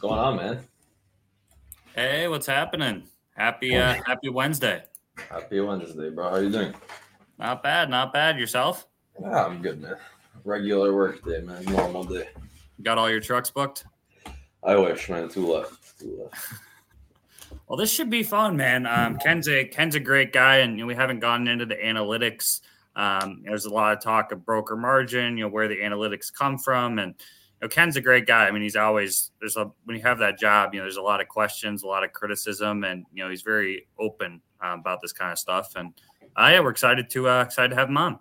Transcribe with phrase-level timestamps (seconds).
[0.00, 0.64] going on, man?
[1.94, 3.04] Hey, what's happening?
[3.36, 4.82] Happy uh, happy Wednesday.
[5.28, 6.30] Happy Wednesday, bro.
[6.30, 6.74] How you doing?
[7.38, 8.38] Not bad, not bad.
[8.38, 8.86] Yourself?
[9.20, 9.96] Yeah, I'm good, man.
[10.44, 11.64] Regular work day, man.
[11.64, 12.28] Normal day.
[12.82, 13.84] Got all your trucks booked?
[14.62, 15.28] I wish, man.
[15.28, 16.00] Two left.
[16.00, 16.54] Two left.
[17.66, 18.84] Well, this should be fun, man.
[18.84, 21.76] Um, Ken's a Ken's a great guy, and you know, we haven't gotten into the
[21.76, 22.62] analytics.
[22.96, 26.58] Um, there's a lot of talk of broker margin, you know, where the analytics come
[26.58, 27.14] from, and
[27.62, 28.46] know, Ken's a great guy.
[28.46, 31.02] I mean, he's always there's a when you have that job, you know, there's a
[31.02, 35.00] lot of questions, a lot of criticism, and you know, he's very open uh, about
[35.02, 35.74] this kind of stuff.
[35.76, 35.92] And
[36.36, 38.18] uh, yeah, we're excited to uh, excited to have him on.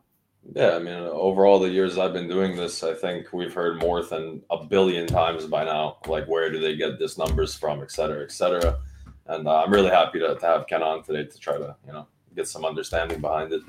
[0.55, 3.80] Yeah, I mean, over all the years I've been doing this, I think we've heard
[3.80, 5.98] more than a billion times by now.
[6.08, 8.80] Like, where do they get these numbers from, et cetera, et cetera.
[9.28, 11.94] And uh, I'm really happy to, to have Ken on today to try to, you
[11.94, 13.62] know, get some understanding behind it.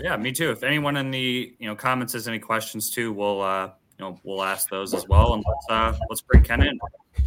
[0.00, 0.50] Yeah, me too.
[0.50, 4.20] If anyone in the you know comments has any questions too, we'll uh, you know
[4.24, 6.78] we'll ask those as well, and let's uh, let's bring Ken in.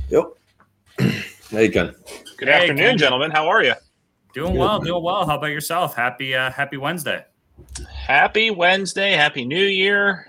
[0.10, 0.26] Yep.
[1.50, 1.96] hey, Ken.
[2.38, 2.98] Good hey, afternoon, Ken.
[2.98, 3.32] gentlemen.
[3.32, 3.74] How are you?
[4.34, 4.60] Doing Good.
[4.60, 5.26] well, doing well.
[5.26, 5.96] How about yourself?
[5.96, 7.26] Happy uh, Happy Wednesday.
[7.92, 9.14] Happy Wednesday.
[9.14, 10.28] Happy New Year.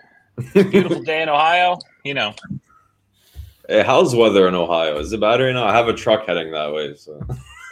[0.52, 1.78] Beautiful day in Ohio.
[2.04, 2.34] You know.
[3.68, 4.98] Hey, how's weather in Ohio?
[4.98, 5.66] Is it bad right now?
[5.66, 6.94] I have a truck heading that way.
[6.94, 7.20] So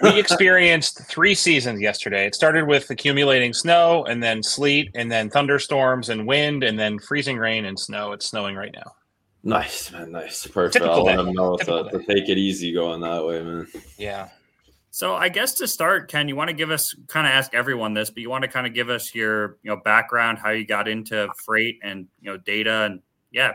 [0.03, 2.27] we experienced three seasons yesterday.
[2.27, 6.99] It started with accumulating snow and then sleet and then thunderstorms and wind and then
[6.99, 8.13] freezing rain and snow.
[8.13, 8.93] It's snowing right now.
[9.43, 10.11] Nice, man.
[10.11, 10.47] Nice.
[10.47, 10.85] Perfect.
[10.85, 13.69] I'll let them know to, uh, to, take it easy going that way, man.
[13.97, 14.29] Yeah.
[14.91, 17.95] So I guess to start, Ken, you want to give us kind of ask everyone
[17.95, 20.67] this, but you want to kind of give us your you know background, how you
[20.67, 23.53] got into freight and you know data and yeah,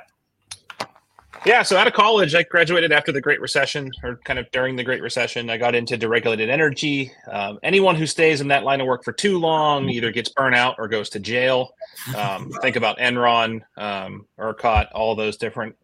[1.45, 4.75] yeah, so out of college, I graduated after the Great Recession, or kind of during
[4.75, 5.49] the Great Recession.
[5.49, 7.11] I got into deregulated energy.
[7.29, 10.55] Um, anyone who stays in that line of work for too long either gets burnt
[10.55, 11.73] out or goes to jail.
[12.15, 15.75] Um, think about Enron, um, ERCOT, all those different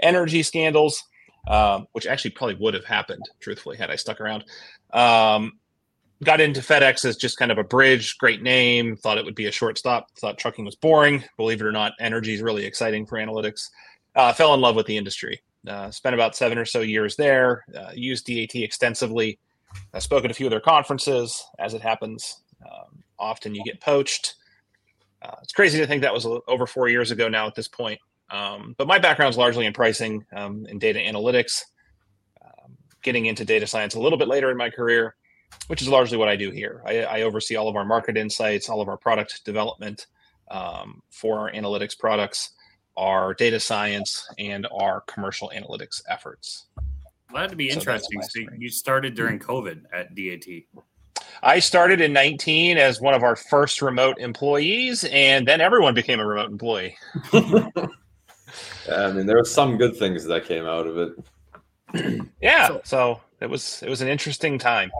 [0.00, 1.02] energy scandals,
[1.48, 4.44] um, which actually probably would have happened, truthfully, had I stuck around.
[4.92, 5.58] Um,
[6.22, 9.46] got into FedEx as just kind of a bridge, great name, thought it would be
[9.46, 11.24] a short stop, thought trucking was boring.
[11.36, 13.70] Believe it or not, energy is really exciting for analytics
[14.14, 15.40] uh, fell in love with the industry.
[15.66, 17.64] Uh, spent about seven or so years there.
[17.76, 19.38] Uh, used DAT extensively.
[19.92, 21.44] I spoke at a few of their conferences.
[21.58, 24.34] As it happens, um, often you get poached.
[25.22, 28.00] Uh, it's crazy to think that was over four years ago now at this point.
[28.30, 31.62] Um, but my background is largely in pricing um, and data analytics.
[32.42, 35.14] Um, getting into data science a little bit later in my career,
[35.66, 36.82] which is largely what I do here.
[36.86, 40.06] I, I oversee all of our market insights, all of our product development
[40.50, 42.52] um, for our analytics products
[43.00, 46.66] our data science and our commercial analytics efforts.
[47.32, 48.22] Well, that'd be so interesting.
[48.22, 50.64] So you started during COVID at DAT.
[51.42, 56.20] I started in 19 as one of our first remote employees, and then everyone became
[56.20, 56.96] a remote employee.
[57.32, 57.68] yeah,
[58.92, 62.24] I mean, there were some good things that came out of it.
[62.42, 64.90] yeah, so, so it was it was an interesting time.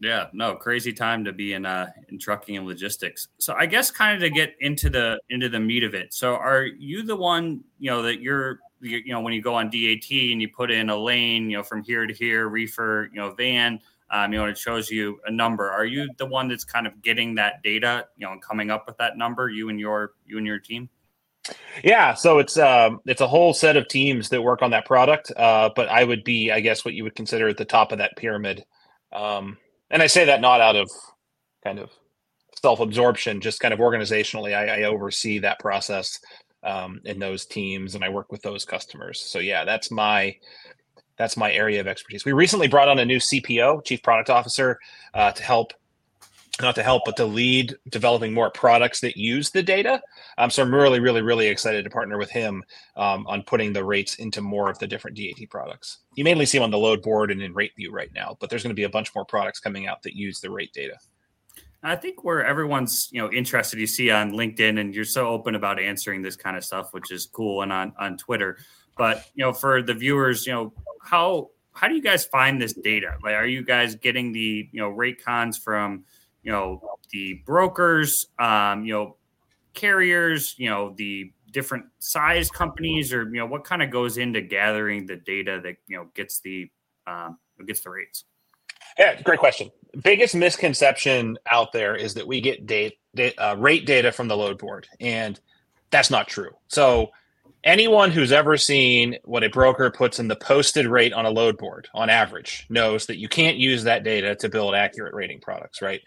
[0.00, 3.28] Yeah, no, crazy time to be in uh in trucking and logistics.
[3.38, 6.14] So I guess kind of to get into the into the meat of it.
[6.14, 9.70] So are you the one, you know, that you're you know, when you go on
[9.70, 13.20] DAT and you put in a lane, you know, from here to here, reefer, you
[13.20, 15.70] know, van, um, you know, it shows you a number.
[15.70, 18.86] Are you the one that's kind of getting that data, you know, and coming up
[18.86, 20.88] with that number, you and your you and your team?
[21.82, 25.32] Yeah, so it's um it's a whole set of teams that work on that product.
[25.36, 27.98] Uh, but I would be, I guess, what you would consider at the top of
[27.98, 28.64] that pyramid.
[29.12, 29.58] Um,
[29.90, 30.90] and I say that not out of
[31.64, 31.90] kind of
[32.60, 36.18] self-absorption, just kind of organizationally, I, I oversee that process
[36.62, 39.20] um, in those teams, and I work with those customers.
[39.20, 40.36] So yeah, that's my
[41.16, 42.24] that's my area of expertise.
[42.24, 44.78] We recently brought on a new CPO, Chief Product Officer,
[45.14, 45.72] uh, to help
[46.60, 50.00] not to help, but to lead developing more products that use the data.
[50.38, 52.62] Um, so I'm really, really, really excited to partner with him
[52.96, 55.98] um, on putting the rates into more of the different DAT products.
[56.14, 58.50] You mainly see them on the load board and in rate view right now, but
[58.50, 60.98] there's going to be a bunch more products coming out that use the rate data.
[61.82, 65.54] I think where everyone's you know interested, you see on LinkedIn, and you're so open
[65.54, 68.58] about answering this kind of stuff, which is cool, and on on Twitter.
[68.96, 72.72] But you know, for the viewers, you know how how do you guys find this
[72.72, 73.14] data?
[73.22, 76.04] Like, are you guys getting the you know rate cons from
[76.48, 76.80] you know
[77.12, 79.16] the brokers, um, you know
[79.74, 84.40] carriers, you know the different size companies, or you know what kind of goes into
[84.40, 86.70] gathering the data that you know gets the
[87.06, 87.36] um,
[87.66, 88.24] gets the rates.
[88.98, 89.70] Yeah, great question.
[90.02, 94.36] Biggest misconception out there is that we get date, date uh, rate data from the
[94.36, 95.38] load board, and
[95.90, 96.52] that's not true.
[96.68, 97.10] So
[97.62, 101.58] anyone who's ever seen what a broker puts in the posted rate on a load
[101.58, 105.82] board on average knows that you can't use that data to build accurate rating products,
[105.82, 106.00] right?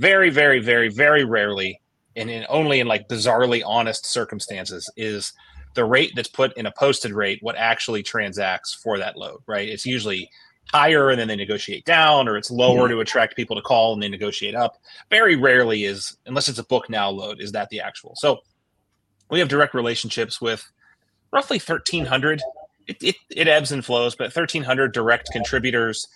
[0.00, 1.78] Very, very, very, very rarely,
[2.16, 5.34] and in only in like bizarrely honest circumstances, is
[5.74, 9.68] the rate that's put in a posted rate what actually transacts for that load, right?
[9.68, 10.30] It's usually
[10.72, 12.94] higher and then they negotiate down, or it's lower mm-hmm.
[12.94, 14.78] to attract people to call and they negotiate up.
[15.10, 18.14] Very rarely is, unless it's a book now load, is that the actual.
[18.16, 18.38] So
[19.30, 20.64] we have direct relationships with
[21.30, 22.40] roughly 1,300.
[22.86, 26.08] It, it, it ebbs and flows, but 1,300 direct contributors.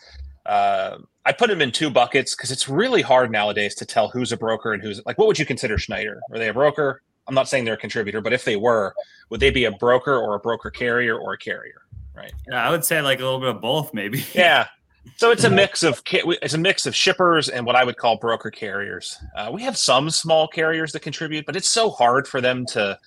[0.46, 4.32] Uh, I put them in two buckets because it's really hard nowadays to tell who's
[4.32, 6.20] a broker and who's like, what would you consider Schneider?
[6.31, 7.02] Are they a broker?
[7.26, 8.94] I'm not saying they're a contributor, but if they were,
[9.31, 11.82] would they be a broker or a broker carrier or a carrier?
[12.14, 12.32] Right.
[12.49, 14.25] Yeah, I would say like a little bit of both, maybe.
[14.35, 14.69] yeah.
[15.17, 18.17] So it's a mix of it's a mix of shippers and what I would call
[18.17, 19.19] broker carriers.
[19.37, 22.99] Uh, we have some small carriers that contribute, but it's so hard for them to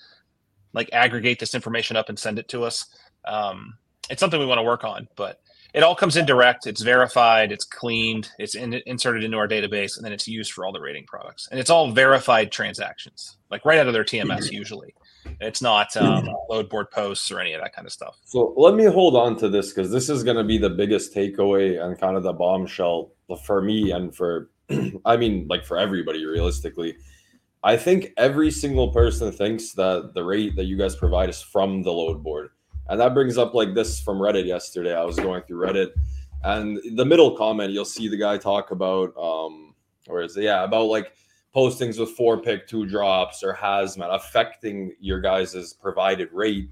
[0.73, 2.85] like aggregate this information up and send it to us.
[3.25, 3.77] Um,
[4.09, 5.41] it's something we want to work on, but
[5.77, 6.65] it all comes in direct.
[6.65, 7.51] It's verified.
[7.51, 8.31] It's cleaned.
[8.39, 11.47] It's in, inserted into our database, and then it's used for all the rating products.
[11.51, 14.55] And it's all verified transactions, like right out of their TMS mm-hmm.
[14.55, 14.95] usually.
[15.39, 18.17] It's not um, load board posts or any of that kind of stuff.
[18.25, 21.13] So let me hold on to this because this is going to be the biggest
[21.13, 23.11] takeaway and kind of the bombshell
[23.45, 24.49] for me and for,
[25.05, 26.95] I mean, like for everybody realistically.
[27.63, 31.83] I think every single person thinks that the rate that you guys provide is from
[31.83, 32.49] the load board.
[32.89, 34.95] And that brings up like this from Reddit yesterday.
[34.95, 35.91] I was going through Reddit
[36.43, 39.73] and the middle comment, you'll see the guy talk about, um,
[40.07, 40.43] or is it?
[40.43, 41.13] Yeah, about like,
[41.55, 46.69] postings with four pick two drops or hazmat affecting your guys' provided rate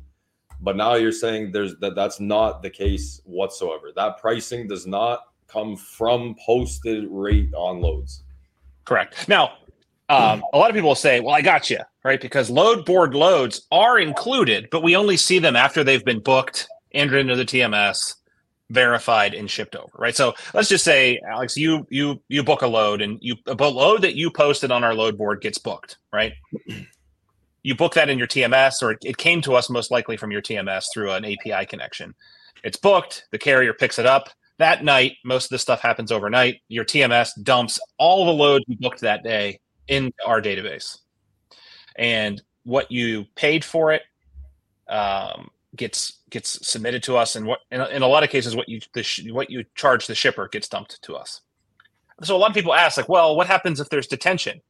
[0.62, 5.22] but now you're saying there's that that's not the case whatsoever that pricing does not
[5.48, 8.24] come from posted rate on loads
[8.84, 9.54] correct now
[10.10, 13.14] um, a lot of people will say well i got you right because load board
[13.14, 17.46] loads are included but we only see them after they've been booked entered into the
[17.46, 18.16] tms
[18.70, 20.16] verified and shipped over, right?
[20.16, 24.02] So let's just say, Alex, you you you book a load and you a load
[24.02, 26.34] that you posted on our load board gets booked, right?
[27.64, 30.42] You book that in your TMS, or it came to us most likely from your
[30.42, 32.14] TMS through an API connection.
[32.64, 33.26] It's booked.
[33.32, 35.14] The carrier picks it up that night.
[35.24, 36.62] Most of this stuff happens overnight.
[36.68, 41.00] Your TMS dumps all the loads you booked that day into our database,
[41.96, 44.02] and what you paid for it
[44.88, 48.70] um, gets gets submitted to us, and what in, in a lot of cases, what
[48.70, 51.42] you the, what you charge the shipper gets dumped to us.
[52.24, 54.62] So a lot of people ask, like, well, what happens if there's detention?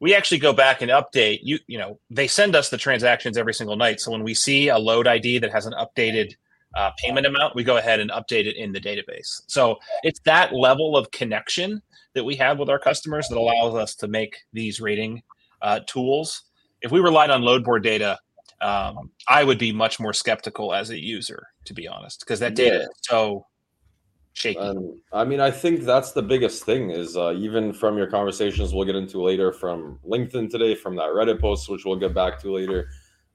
[0.00, 1.40] We actually go back and update.
[1.42, 4.00] You you know they send us the transactions every single night.
[4.00, 6.34] So when we see a load ID that has an updated
[6.76, 9.42] uh, payment amount, we go ahead and update it in the database.
[9.46, 11.82] So it's that level of connection
[12.14, 15.22] that we have with our customers that allows us to make these rating
[15.62, 16.44] uh, tools.
[16.82, 18.18] If we relied on load board data,
[18.60, 22.54] um, I would be much more skeptical as a user, to be honest, because that
[22.54, 22.82] data yeah.
[22.82, 23.46] is so
[24.32, 24.58] shaky.
[24.58, 28.72] And I mean, I think that's the biggest thing is uh, even from your conversations
[28.72, 32.40] we'll get into later from LinkedIn today, from that Reddit post, which we'll get back
[32.40, 32.88] to later.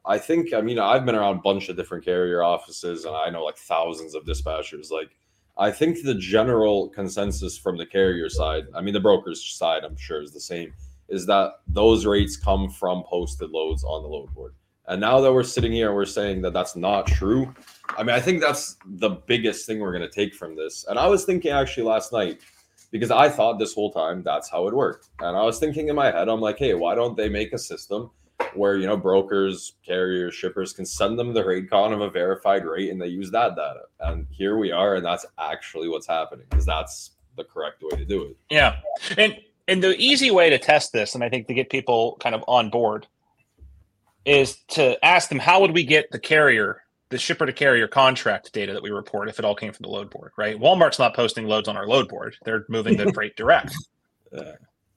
[0.09, 3.29] I think, I mean, I've been around a bunch of different carrier offices and I
[3.29, 4.89] know like thousands of dispatchers.
[4.89, 5.11] Like,
[5.56, 9.95] I think the general consensus from the carrier side, I mean, the broker's side, I'm
[9.95, 10.73] sure is the same,
[11.09, 14.56] is that those rates come from posted loads on the load board.
[14.88, 17.53] And now that we're sitting here and we're saying that that's not true,
[17.95, 20.85] I mean, I think that's the biggest thing we're going to take from this.
[20.89, 22.41] And I was thinking actually last night,
[22.89, 25.09] because I thought this whole time that's how it worked.
[25.19, 27.59] And I was thinking in my head, I'm like, hey, why don't they make a
[27.59, 28.09] system
[28.53, 32.65] where, you know, brokers, carriers, shippers can send them the rate con of a verified
[32.65, 33.81] rate and they use that data.
[34.00, 34.95] And here we are.
[34.95, 38.37] And that's actually what's happening because that's the correct way to do it.
[38.49, 38.78] Yeah.
[39.18, 39.37] And,
[39.68, 42.44] and the easy way to test this, and I think to get people kind of
[42.47, 43.07] on board,
[44.25, 48.54] is to ask them how would we get the carrier the shipper to carrier contract
[48.54, 51.16] data that we report if it all came from the load board right walmart's not
[51.16, 53.73] posting loads on our load board they're moving the freight direct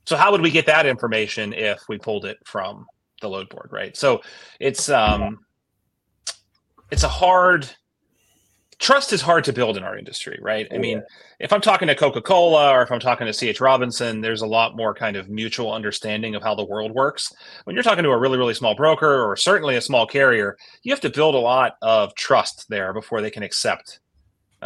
[0.05, 2.87] so how would we get that information if we pulled it from
[3.23, 4.21] the load board right so
[4.61, 5.39] it's um
[6.91, 7.67] it's a hard
[8.83, 10.67] trust is hard to build in our industry, right?
[10.75, 11.05] I mean,
[11.39, 14.47] if I'm talking to Coca Cola or if I'm talking to CH Robinson, there's a
[14.47, 17.33] lot more kind of mutual understanding of how the world works.
[17.63, 20.93] When you're talking to a really, really small broker or certainly a small carrier, you
[20.93, 24.01] have to build a lot of trust there before they can accept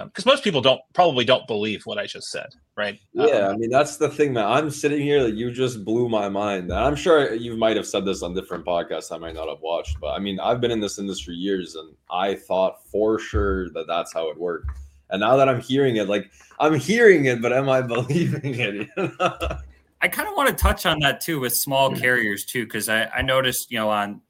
[0.04, 2.98] because um, most people don't probably don't believe what I just said, right?
[3.12, 4.44] Yeah, um, I mean that's the thing, man.
[4.44, 6.64] I'm sitting here that you just blew my mind.
[6.64, 9.60] And I'm sure you might have said this on different podcasts I might not have
[9.60, 13.70] watched, but I mean I've been in this industry years, and I thought for sure
[13.70, 14.70] that that's how it worked.
[15.10, 18.88] And now that I'm hearing it, like I'm hearing it, but am I believing it?
[20.02, 23.04] I kind of want to touch on that too with small carriers too, because I,
[23.06, 24.20] I noticed you know on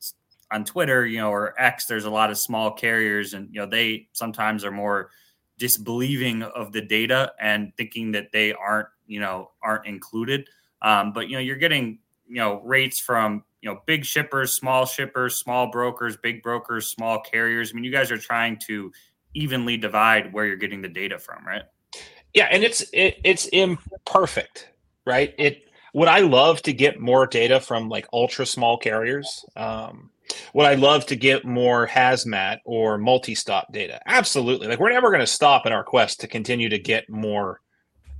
[0.52, 3.66] on Twitter, you know, or X, there's a lot of small carriers, and you know
[3.66, 5.10] they sometimes are more
[5.58, 10.46] disbelieving of the data and thinking that they aren't you know aren't included
[10.82, 11.98] um, but you know you're getting
[12.28, 17.20] you know rates from you know big shippers, small shippers, small brokers, big brokers, small
[17.20, 17.70] carriers.
[17.70, 18.92] I mean, you guys are trying to
[19.34, 21.62] evenly divide where you're getting the data from, right?
[22.34, 24.70] Yeah, and it's it, it's imperfect,
[25.04, 25.34] right?
[25.38, 29.44] It would I love to get more data from like ultra small carriers?
[29.56, 30.10] Um,
[30.54, 34.00] would I love to get more hazmat or multi-stop data?
[34.06, 34.66] Absolutely.
[34.66, 37.60] Like we're never going to stop in our quest to continue to get more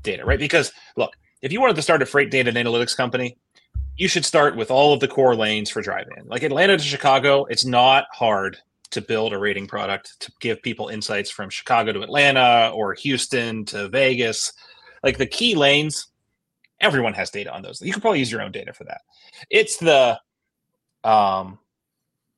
[0.03, 0.39] data, right?
[0.39, 3.37] Because look, if you wanted to start a freight data and analytics company,
[3.97, 6.27] you should start with all of the core lanes for dry van.
[6.27, 8.57] Like Atlanta to Chicago, it's not hard
[8.91, 13.65] to build a rating product to give people insights from Chicago to Atlanta or Houston
[13.67, 14.53] to Vegas.
[15.03, 16.09] Like the key lanes,
[16.81, 17.81] everyone has data on those.
[17.81, 19.01] You could probably use your own data for that.
[19.51, 20.21] It's the
[21.05, 21.59] um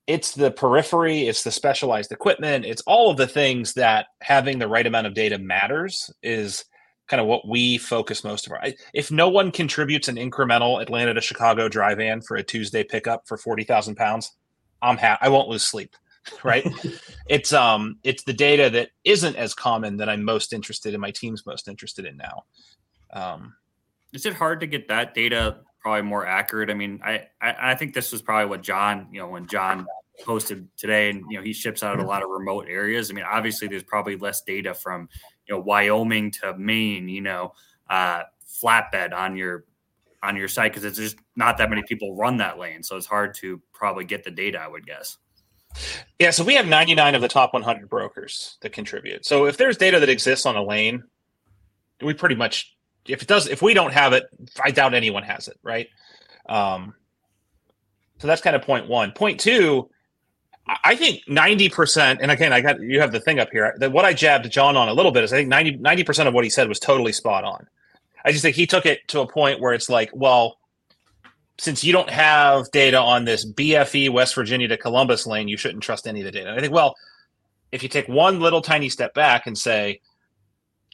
[0.09, 4.67] it's the periphery, it's the specialized equipment, it's all of the things that having the
[4.67, 6.65] right amount of data matters is
[7.07, 8.59] kind of what we focus most of our.
[8.91, 13.27] If no one contributes an incremental Atlanta to Chicago dry van for a Tuesday pickup
[13.27, 14.31] for forty thousand pounds,
[14.81, 15.19] I'm happy.
[15.21, 15.95] I won't lose sleep.
[16.43, 16.67] Right?
[17.27, 20.99] it's um, it's the data that isn't as common that I'm most interested in.
[20.99, 22.43] My team's most interested in now.
[23.11, 23.55] Um,
[24.11, 26.69] is it hard to get that data probably more accurate?
[26.69, 29.85] I mean, I, I, I think this was probably what John, you know, when John
[30.23, 33.09] posted today, and you know, he ships out a lot of remote areas.
[33.09, 35.09] I mean, obviously, there's probably less data from
[35.47, 37.53] you know Wyoming to Maine, you know,
[37.89, 38.23] uh,
[38.61, 39.65] flatbed on your
[40.21, 43.05] on your site because it's just not that many people run that lane, so it's
[43.05, 44.59] hard to probably get the data.
[44.59, 45.17] I would guess.
[46.17, 49.23] Yeah, so we have 99 of the top 100 brokers that contribute.
[49.23, 51.03] So if there's data that exists on a lane,
[52.01, 52.75] we pretty much
[53.09, 54.23] if it does if we don't have it
[54.63, 55.87] i doubt anyone has it right?
[56.47, 56.93] Um
[58.19, 59.11] so that's kind of point one.
[59.11, 59.89] Point two
[60.83, 64.05] i think 90% and again i got you have the thing up here that what
[64.05, 66.49] i jabbed john on a little bit is i think 90 90% of what he
[66.49, 67.67] said was totally spot on.
[68.23, 70.57] I just think he took it to a point where it's like well
[71.57, 75.83] since you don't have data on this bfe west virginia to columbus lane you shouldn't
[75.83, 76.51] trust any of the data.
[76.51, 76.95] I think well
[77.71, 80.01] if you take one little tiny step back and say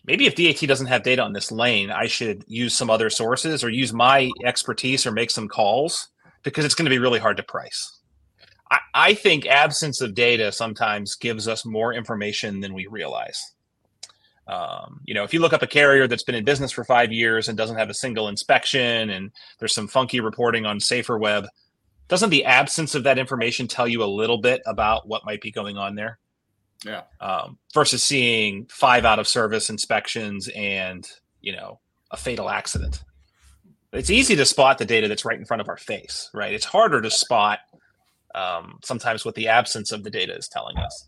[0.07, 3.63] maybe if DAT doesn't have data on this lane, I should use some other sources
[3.63, 6.09] or use my expertise or make some calls
[6.43, 7.99] because it's going to be really hard to price.
[8.71, 13.41] I, I think absence of data sometimes gives us more information than we realize.
[14.47, 17.11] Um, you know, if you look up a carrier that's been in business for five
[17.11, 21.47] years and doesn't have a single inspection, and there's some funky reporting on SaferWeb,
[22.07, 25.51] doesn't the absence of that information tell you a little bit about what might be
[25.51, 26.19] going on there?
[26.83, 27.03] Yeah.
[27.21, 31.07] Um, versus seeing five out of service inspections and
[31.41, 31.79] you know
[32.11, 33.03] a fatal accident.
[33.91, 36.53] It's easy to spot the data that's right in front of our face, right?
[36.53, 37.59] It's harder to spot
[38.35, 41.07] um, sometimes what the absence of the data is telling us.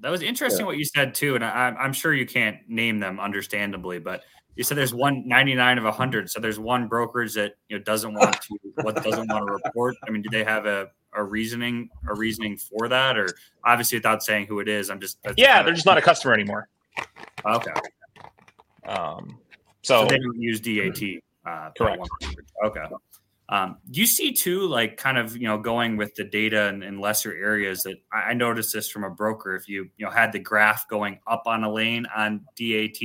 [0.00, 0.66] That was interesting yeah.
[0.66, 4.22] what you said too, and I, I'm sure you can't name them, understandably, but
[4.58, 8.12] you said there's one 99 of 100 so there's one brokerage that you know doesn't
[8.12, 9.94] want to what doesn't want to report.
[10.06, 13.16] I mean do they have a a reasoning a reasoning for that?
[13.16, 13.28] Or
[13.64, 16.68] obviously without saying who it is i'm just yeah they're just not a customer anymore.
[17.46, 17.72] Okay.
[18.86, 19.38] Um
[19.82, 22.08] so, so they don't use dat uh correct.
[22.64, 22.84] okay.
[23.50, 26.82] Um, do you see too, like kind of you know going with the data in,
[26.82, 29.56] in lesser areas that I, I noticed this from a broker.
[29.56, 33.00] If you you know had the graph going up on a lane on DAT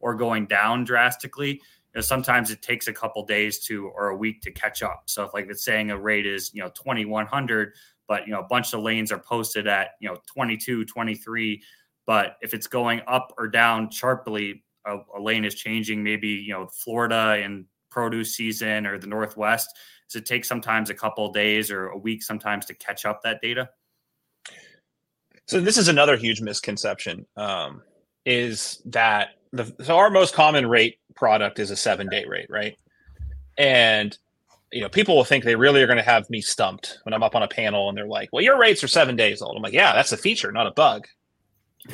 [0.00, 1.60] or going down drastically, you
[1.94, 5.02] know, sometimes it takes a couple days to or a week to catch up.
[5.06, 7.72] So if like it's saying a rate is, you know, 2100,
[8.06, 11.62] but you know, a bunch of lanes are posted at, you know, 22, 23,
[12.06, 16.52] but if it's going up or down sharply, a, a lane is changing, maybe, you
[16.52, 19.68] know, Florida and produce season or the Northwest,
[20.08, 23.40] does it take sometimes a couple days or a week sometimes to catch up that
[23.42, 23.68] data?
[25.46, 27.82] So this is another huge misconception um,
[28.24, 32.76] is that the so our most common rate product is a seven day rate, right?
[33.56, 34.16] And
[34.72, 37.22] you know, people will think they really are going to have me stumped when I'm
[37.22, 39.62] up on a panel and they're like, "Well, your rates are seven days old." I'm
[39.62, 41.06] like, "Yeah, that's a feature, not a bug."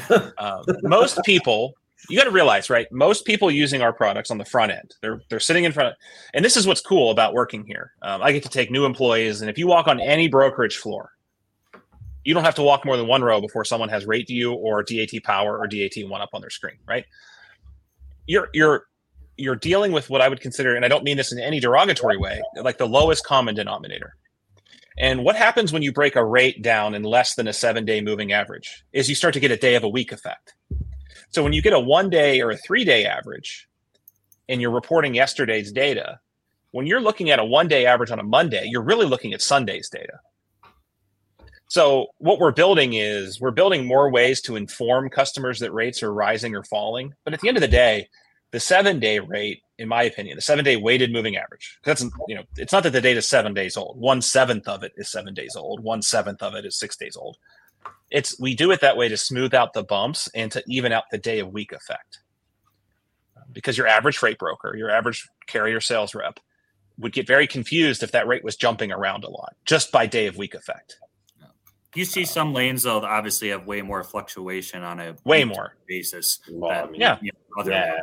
[0.39, 1.75] um, most people,
[2.09, 2.91] you got to realize, right?
[2.91, 5.95] Most people using our products on the front end, they're they're sitting in front of,
[6.35, 7.93] and this is what's cool about working here.
[8.03, 11.13] Um, I get to take new employees, and if you walk on any brokerage floor,
[12.25, 14.83] you don't have to walk more than one row before someone has rate view or
[14.83, 17.05] DAT power or DAT one up on their screen, right?
[18.27, 18.87] You're you're
[19.37, 22.17] you're dealing with what I would consider, and I don't mean this in any derogatory
[22.17, 24.17] way, like the lowest common denominator.
[24.97, 28.01] And what happens when you break a rate down in less than a seven day
[28.01, 30.55] moving average is you start to get a day of a week effect.
[31.31, 33.69] So when you get a one day or a three day average
[34.49, 36.21] and you're reporting yesterday's data,
[36.71, 39.43] when you're looking at a one day average on a Monday, you're really looking at
[39.43, 40.21] Sunday's data.
[41.75, 46.15] So what we're building is we're building more ways to inform customers that rates are
[46.15, 47.13] rising or falling.
[47.25, 48.07] But at the end of the day,
[48.53, 51.81] the seven day rate in my opinion, the seven day weighted moving average.
[51.83, 52.17] That's mm-hmm.
[52.29, 53.99] you know, it's not that the data is seven days old.
[53.99, 55.81] One seventh of it is seven days old.
[55.81, 57.39] One seventh of it is six days old.
[58.09, 61.11] It's we do it that way to smooth out the bumps and to even out
[61.11, 62.21] the day of week effect.
[63.51, 66.39] Because your average freight broker, your average carrier sales rep,
[66.99, 70.29] would get very confused if that rate was jumping around a lot just by day
[70.29, 70.99] of week effect.
[71.95, 75.77] You see some lanes though that obviously have way more fluctuation on a way more
[75.87, 76.41] basis.
[76.51, 78.01] Well, than, I mean, yeah, you know, yeah.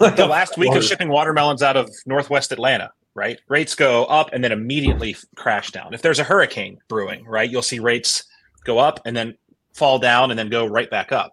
[0.16, 3.38] the last week of shipping watermelons out of Northwest Atlanta, right?
[3.48, 5.92] Rates go up and then immediately crash down.
[5.92, 8.24] If there's a hurricane brewing, right, you'll see rates
[8.64, 9.36] go up and then
[9.74, 11.32] fall down and then go right back up.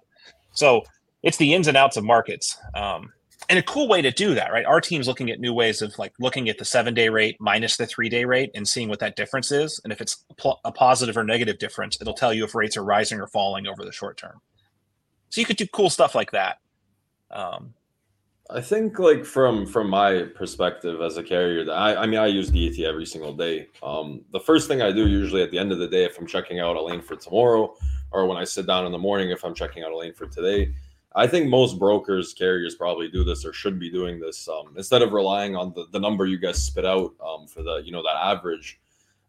[0.51, 0.83] So
[1.23, 2.57] it's the ins and outs of markets.
[2.75, 3.11] Um,
[3.49, 4.65] and a cool way to do that, right?
[4.65, 7.77] Our team's looking at new ways of like looking at the seven day rate minus
[7.77, 9.79] the three day rate and seeing what that difference is.
[9.83, 10.25] And if it's
[10.63, 13.85] a positive or negative difference, it'll tell you if rates are rising or falling over
[13.85, 14.41] the short term.
[15.29, 16.59] So you could do cool stuff like that.
[17.31, 17.73] Um,
[18.49, 22.51] I think like from from my perspective as a carrier, I, I mean I use
[22.51, 23.67] DAT every single day.
[23.81, 26.27] Um, the first thing I do usually at the end of the day, if I'm
[26.27, 27.75] checking out a lane for tomorrow,
[28.11, 30.27] or when I sit down in the morning, if I'm checking out a lane for
[30.27, 30.73] today,
[31.15, 34.47] I think most brokers, carriers probably do this or should be doing this.
[34.49, 37.81] Um, instead of relying on the, the number you guys spit out um, for the,
[37.85, 38.79] you know, that average.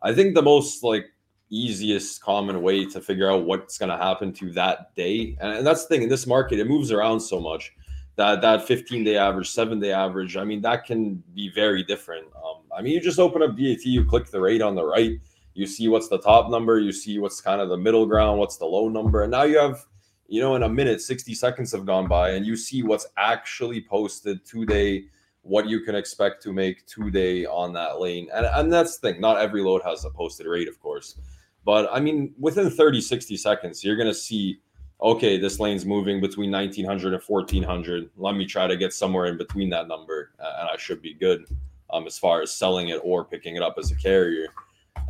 [0.03, 1.07] I think the most like
[1.49, 5.37] easiest common way to figure out what's going to happen to that day.
[5.41, 7.73] And, and that's the thing in this market, it moves around so much
[8.17, 12.27] that that 15 day average, seven day average, I mean, that can be very different.
[12.37, 15.21] Um, I mean, you just open up DAT, you click the rate on the right,
[15.55, 18.57] you see what's the top number, you see what's kind of the middle ground, what's
[18.57, 19.23] the low number.
[19.23, 19.85] And now you have
[20.29, 23.81] you know, in a minute, 60 seconds have gone by, and you see what's actually
[23.83, 25.05] posted today,
[25.43, 28.29] what you can expect to make today on that lane.
[28.35, 31.17] And, and that's the thing, not every load has a posted rate, of course.
[31.65, 34.61] But I mean, within 30, 60 seconds, you're going to see,
[35.01, 38.11] okay, this lane's moving between 1900 and 1400.
[38.17, 41.47] Let me try to get somewhere in between that number, and I should be good
[41.91, 44.49] um, as far as selling it or picking it up as a carrier.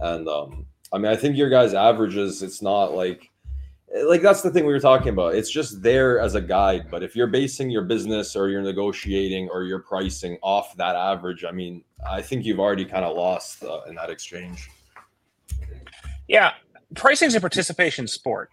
[0.00, 3.30] And um, I mean, I think your guys' averages, it's not like,
[4.04, 5.34] like that's the thing we were talking about.
[5.34, 6.90] It's just there as a guide.
[6.90, 11.44] But if you're basing your business or you're negotiating or you're pricing off that average,
[11.44, 14.68] I mean, I think you've already kind of lost uh, in that exchange.
[16.28, 16.52] Yeah,
[16.94, 18.50] pricing is a participation sport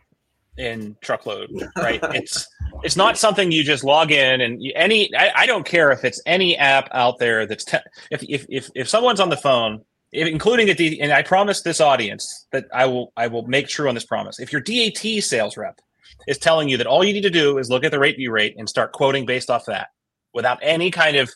[0.58, 2.00] in truckload, right?
[2.14, 2.48] it's
[2.84, 5.14] it's not something you just log in and you, any.
[5.16, 7.78] I, I, don't care if it's any app out there that's te-
[8.12, 11.82] if, if if if someone's on the phone including a D, and I promise this
[11.82, 14.40] audience that I will I will make true on this promise.
[14.40, 15.80] If your DAT sales rep
[16.28, 18.32] is telling you that all you need to do is look at the rate view
[18.32, 19.88] rate and start quoting based off that
[20.34, 21.32] without any kind of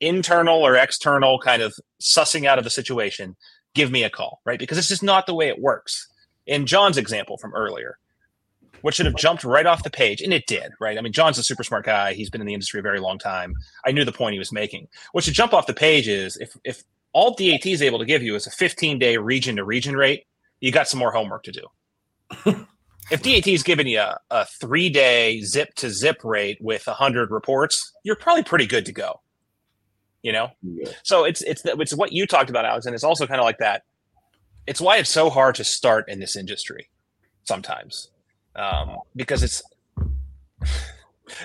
[0.00, 3.36] internal or external kind of sussing out of the situation,
[3.74, 4.58] give me a call, right?
[4.58, 6.08] Because it's just not the way it works.
[6.46, 7.98] In John's example from earlier,
[8.82, 10.96] what should have jumped right off the page, and it did, right?
[10.96, 12.12] I mean, John's a super smart guy.
[12.12, 13.54] He's been in the industry a very long time.
[13.84, 14.86] I knew the point he was making.
[15.12, 16.84] What should jump off the page is if if
[17.16, 20.26] all DAT is able to give you is a 15 day region to region rate.
[20.60, 21.62] You got some more homework to do.
[23.10, 27.30] if DAT is giving you a, a three day zip to zip rate with 100
[27.30, 29.22] reports, you're probably pretty good to go.
[30.22, 30.90] You know, yeah.
[31.04, 33.58] so it's it's it's what you talked about, Alex, and it's also kind of like
[33.58, 33.84] that.
[34.66, 36.90] It's why it's so hard to start in this industry
[37.44, 38.10] sometimes
[38.56, 39.62] um, because it's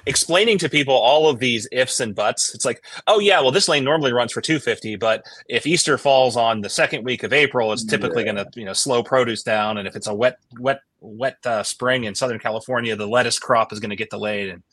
[0.06, 2.54] explaining to people all of these ifs and buts.
[2.54, 6.36] It's like, oh yeah, well this lane normally runs for 250, but if Easter falls
[6.36, 8.34] on the second week of April, it's typically yeah.
[8.34, 11.64] going to you know slow produce down, and if it's a wet wet wet uh,
[11.64, 14.50] spring in Southern California, the lettuce crop is going to get delayed.
[14.50, 14.64] And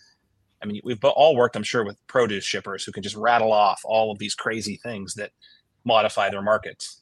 [0.62, 3.80] I mean, we've all worked, I'm sure, with produce shippers who can just rattle off
[3.84, 5.32] all of these crazy things that
[5.84, 6.97] modify their markets.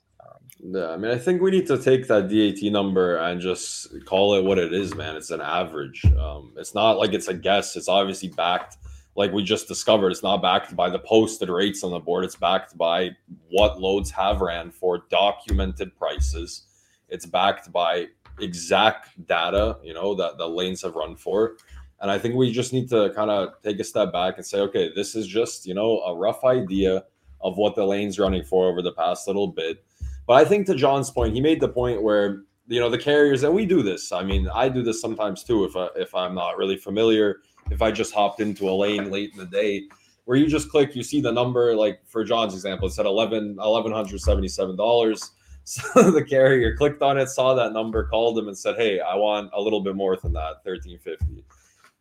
[0.58, 4.34] Yeah, I mean, I think we need to take that DAT number and just call
[4.34, 5.14] it what it is, man.
[5.14, 6.04] It's an average.
[6.18, 7.76] Um, it's not like it's a guess.
[7.76, 8.78] It's obviously backed,
[9.16, 10.10] like we just discovered.
[10.10, 12.24] It's not backed by the posted rates on the board.
[12.24, 13.10] It's backed by
[13.50, 16.62] what loads have ran for documented prices.
[17.08, 18.06] It's backed by
[18.40, 21.56] exact data, you know, that the lanes have run for.
[22.00, 24.60] And I think we just need to kind of take a step back and say,
[24.60, 27.04] okay, this is just, you know, a rough idea
[27.40, 29.84] of what the lane's running for over the past little bit
[30.26, 33.42] but I think to John's point, he made the point where you know the carriers,
[33.42, 34.12] and we do this.
[34.12, 35.64] I mean, I do this sometimes too.
[35.64, 39.30] If I, if I'm not really familiar, if I just hopped into a lane late
[39.32, 39.84] in the day,
[40.24, 41.74] where you just click, you see the number.
[41.76, 45.32] Like for John's example, it said eleven eleven hundred seventy seven dollars.
[45.68, 49.16] So the carrier clicked on it, saw that number, called him, and said, "Hey, I
[49.16, 51.44] want a little bit more than that, thirteen fifty.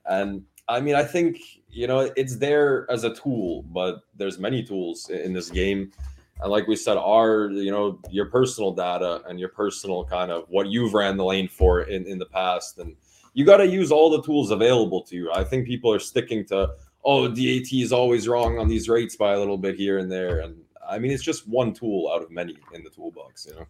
[0.06, 4.62] And I mean, I think you know it's there as a tool, but there's many
[4.62, 5.92] tools in this game
[6.42, 10.46] and like we said our you know your personal data and your personal kind of
[10.50, 12.96] what you've ran the lane for in in the past and
[13.34, 16.46] you got to use all the tools available to you i think people are sticking
[16.46, 16.70] to
[17.06, 20.40] oh, DAT is always wrong on these rates by a little bit here and there.
[20.40, 23.66] And I mean, it's just one tool out of many in the toolbox, you know.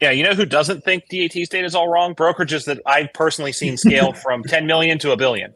[0.00, 2.14] Yeah, you know who doesn't think DAT's data is all wrong?
[2.14, 5.52] Brokerages that I've personally seen scale from 10 million to a billion.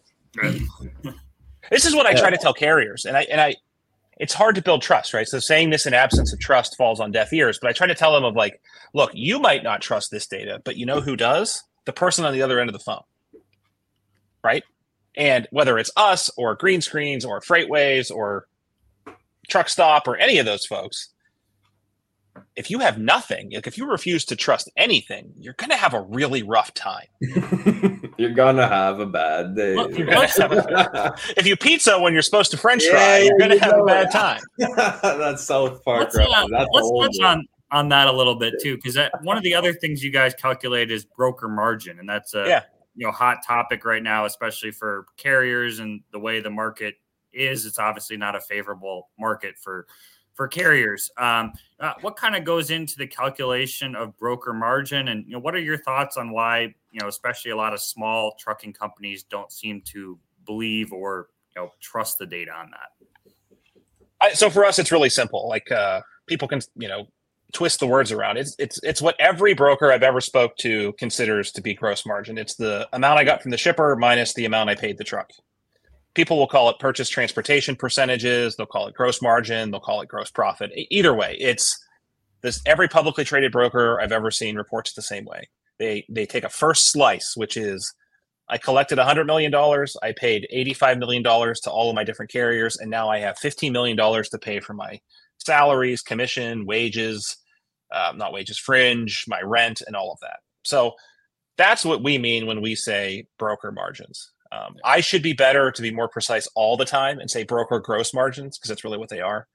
[1.70, 3.54] this is what I try to tell carriers, and I and I,
[4.22, 5.26] it's hard to build trust, right?
[5.26, 7.58] So saying this in absence of trust falls on deaf ears.
[7.60, 8.62] But I try to tell them of like,
[8.94, 11.64] look, you might not trust this data, but you know who does?
[11.86, 13.02] The person on the other end of the phone,
[14.44, 14.62] right?
[15.16, 18.46] And whether it's us or Greenscreens or FreightWaves or
[19.50, 21.08] Truckstop or any of those folks,
[22.56, 25.94] if you have nothing, like if you refuse to trust anything, you're going to have
[25.94, 27.06] a really rough time.
[28.18, 29.74] you're going to have a bad day.
[29.74, 33.58] Well, a, if you pizza when you're supposed to French fry, yeah, you're going to
[33.58, 34.40] have a bad time.
[34.58, 36.12] That's South Park.
[36.14, 39.54] Let's, uh, let's touch on, on that a little bit too, because one of the
[39.54, 42.62] other things you guys calculate is broker margin, and that's a yeah.
[42.94, 46.96] you know hot topic right now, especially for carriers and the way the market
[47.32, 47.64] is.
[47.64, 49.86] It's obviously not a favorable market for
[50.34, 51.10] for carriers.
[51.18, 55.38] Um, uh, what kind of goes into the calculation of broker margin, and you know,
[55.38, 59.24] what are your thoughts on why you know, especially a lot of small trucking companies
[59.24, 63.06] don't seem to believe or you know trust the data on that?
[64.20, 65.48] I, so for us, it's really simple.
[65.48, 67.08] Like uh, people can you know
[67.52, 68.36] twist the words around.
[68.38, 72.38] It's it's it's what every broker I've ever spoke to considers to be gross margin.
[72.38, 75.30] It's the amount I got from the shipper minus the amount I paid the truck
[76.14, 78.56] people will call it purchase transportation percentages.
[78.56, 79.70] They'll call it gross margin.
[79.70, 80.70] They'll call it gross profit.
[80.90, 81.78] Either way it's
[82.42, 85.48] this every publicly traded broker i've ever seen reports the same way.
[85.78, 87.94] They they take a first slice which is
[88.48, 89.54] i collected $100 million
[90.02, 93.72] i paid $85 million to all of my different carriers and now i have $15
[93.72, 95.00] million to pay for my
[95.38, 97.36] salaries commission wages
[97.92, 100.40] uh, not wages fringe my rent and all of that.
[100.64, 100.92] So
[101.56, 105.82] that's what we mean when we say broker margins um, I should be better to
[105.82, 109.08] be more precise all the time and say broker gross margins because that's really what
[109.08, 109.46] they are.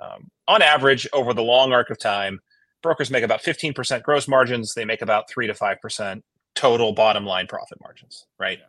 [0.00, 2.38] Um, on average, over the long arc of time,
[2.82, 4.74] brokers make about 15% gross margins.
[4.74, 6.22] They make about three to 5%
[6.54, 8.60] total bottom line profit margins, right?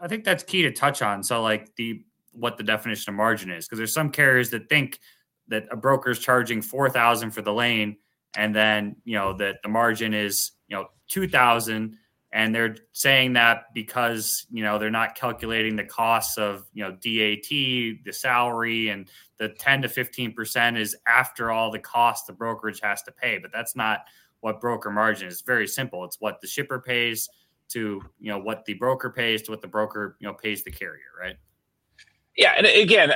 [0.00, 1.24] I think that's key to touch on.
[1.24, 5.00] So, like the what the definition of margin is, because there's some carriers that think
[5.48, 7.96] that a broker is charging 4000 for the lane
[8.36, 11.96] and then you know that the margin is you know 2000
[12.36, 16.90] and they're saying that because you know they're not calculating the costs of you know
[16.90, 22.34] DAT, the salary, and the 10 to 15 percent is after all the costs the
[22.34, 23.38] brokerage has to pay.
[23.38, 24.00] But that's not
[24.40, 25.34] what broker margin is.
[25.34, 26.04] It's very simple.
[26.04, 27.26] It's what the shipper pays
[27.68, 30.70] to you know what the broker pays to what the broker you know pays the
[30.70, 31.36] carrier, right?
[32.36, 33.14] Yeah, and again,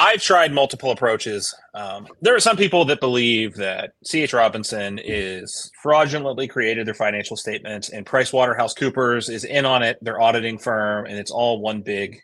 [0.00, 1.54] I've tried multiple approaches.
[1.72, 4.32] Um, there are some people that believe that C.H.
[4.32, 10.58] Robinson is fraudulently created their financial statements and PricewaterhouseCoopers is in on it, their auditing
[10.58, 12.20] firm, and it's all one big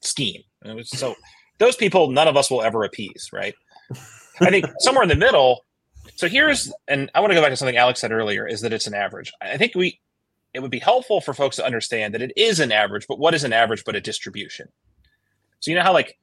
[0.00, 0.42] scheme.
[0.84, 1.14] so
[1.58, 3.54] those people, none of us will ever appease, right?
[4.40, 5.64] I think somewhere in the middle.
[6.14, 8.72] So here's, and I want to go back to something Alex said earlier, is that
[8.72, 9.32] it's an average.
[9.42, 10.00] I think we,
[10.54, 13.34] it would be helpful for folks to understand that it is an average, but what
[13.34, 14.68] is an average but a distribution?
[15.60, 16.16] So you know how like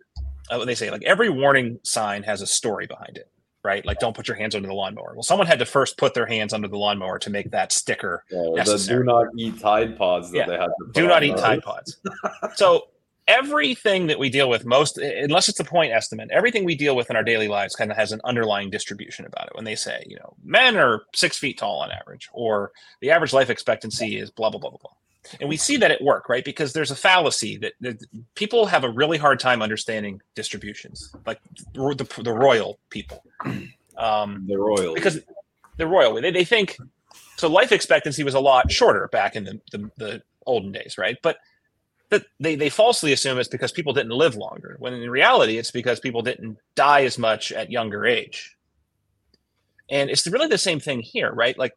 [0.49, 3.29] what they say like every warning sign has a story behind it
[3.65, 3.85] right?
[3.85, 5.13] Like, don't put your hands under the lawnmower.
[5.15, 8.23] Well, someone had to first put their hands under the lawnmower to make that sticker.
[8.29, 10.45] Yeah, the do not eat Tide Pods that yeah.
[10.45, 11.97] they had to do not eat Tide Pods.
[12.55, 12.87] so
[13.27, 17.09] everything that we deal with, most unless it's a point estimate, everything we deal with
[17.09, 19.55] in our daily lives kind of has an underlying distribution about it.
[19.55, 23.33] When they say, you know, men are six feet tall on average, or the average
[23.33, 24.91] life expectancy is blah blah blah blah blah
[25.39, 26.45] and we see that at work right?
[26.45, 28.03] Because there's a fallacy that, that
[28.35, 31.39] people have a really hard time understanding distributions like
[31.73, 33.23] the, the royal people.
[33.97, 34.93] Um, the royal.
[34.93, 35.19] because
[35.77, 36.77] the royal they, they think
[37.37, 41.17] so life expectancy was a lot shorter back in the, the, the olden days right?
[41.21, 41.37] But
[42.09, 45.71] but they, they falsely assume it's because people didn't live longer when in reality it's
[45.71, 48.55] because people didn't die as much at younger age.
[49.89, 51.57] And it's really the same thing here right?
[51.57, 51.73] Like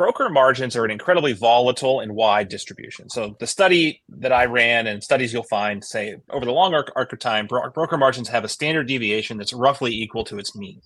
[0.00, 3.10] broker margins are an incredibly volatile and wide distribution.
[3.10, 6.90] So the study that I ran and studies you'll find say over the long arc,
[6.96, 10.56] arc of time, bro- broker margins have a standard deviation that's roughly equal to its
[10.56, 10.80] mean.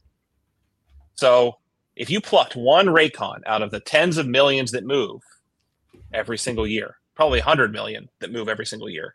[1.15, 1.59] So
[1.95, 5.23] if you plucked one rate con out of the tens of millions that move
[6.13, 9.15] every single year, probably 100 million that move every single year,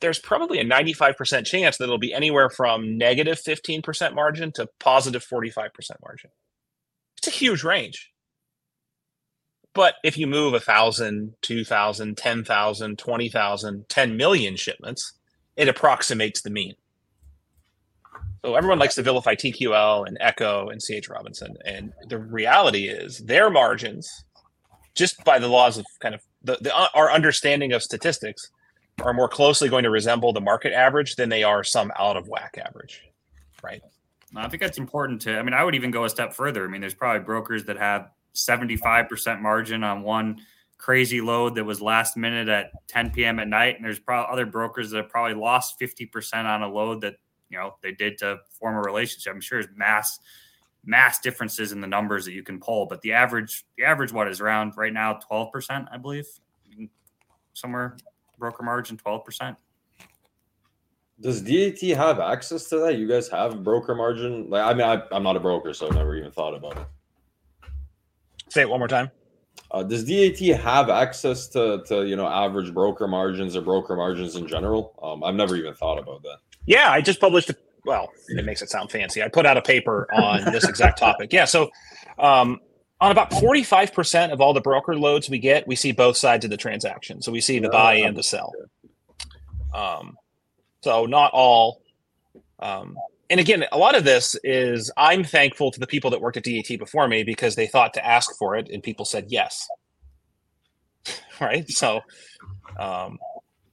[0.00, 5.26] there's probably a 95% chance that it'll be anywhere from negative 15% margin to positive
[5.26, 5.70] 45%
[6.02, 6.30] margin.
[7.16, 8.11] It's a huge range.
[9.74, 15.14] But if you move a thousand, two thousand, ten thousand, twenty thousand, ten million shipments,
[15.56, 16.74] it approximates the mean.
[18.44, 21.56] So everyone likes to vilify TQL and Echo and CH Robinson.
[21.64, 24.24] And the reality is their margins,
[24.94, 28.50] just by the laws of kind of the, the uh, our understanding of statistics,
[29.00, 32.28] are more closely going to resemble the market average than they are some out of
[32.28, 33.02] whack average,
[33.62, 33.80] right?
[34.34, 35.38] I think that's important to.
[35.38, 36.64] I mean, I would even go a step further.
[36.64, 40.40] I mean, there's probably brokers that have 75% margin on one
[40.78, 43.38] crazy load that was last minute at 10 p.m.
[43.38, 47.00] at night, and there's probably other brokers that have probably lost 50% on a load
[47.02, 47.16] that
[47.50, 49.32] you know they did to form a relationship.
[49.32, 50.18] I'm sure there's mass
[50.84, 54.28] mass differences in the numbers that you can pull, but the average the average what
[54.28, 56.26] is around right now 12%, I believe,
[57.52, 57.96] somewhere
[58.38, 59.56] broker margin 12%.
[61.20, 62.98] Does DAT have access to that?
[62.98, 64.50] You guys have broker margin?
[64.50, 66.86] Like, I mean, I, I'm not a broker, so I've never even thought about it.
[68.52, 69.10] Say it one more time.
[69.70, 74.36] Uh, does DAT have access to, to you know average broker margins or broker margins
[74.36, 74.94] in general?
[75.02, 76.36] Um, I've never even thought about that.
[76.66, 77.48] Yeah, I just published.
[77.48, 79.22] A, well, it makes it sound fancy.
[79.22, 81.32] I put out a paper on this exact topic.
[81.32, 81.70] Yeah, so
[82.18, 82.60] um,
[83.00, 86.18] on about forty five percent of all the broker loads we get, we see both
[86.18, 87.22] sides of the transaction.
[87.22, 88.52] So we see the buy and the sell.
[89.72, 90.18] Um,
[90.82, 91.80] so not all.
[92.58, 92.98] Um,
[93.32, 96.44] and again, a lot of this is I'm thankful to the people that worked at
[96.44, 99.66] DAT before me because they thought to ask for it and people said yes.
[101.40, 101.66] right.
[101.70, 102.02] So,
[102.78, 103.18] um,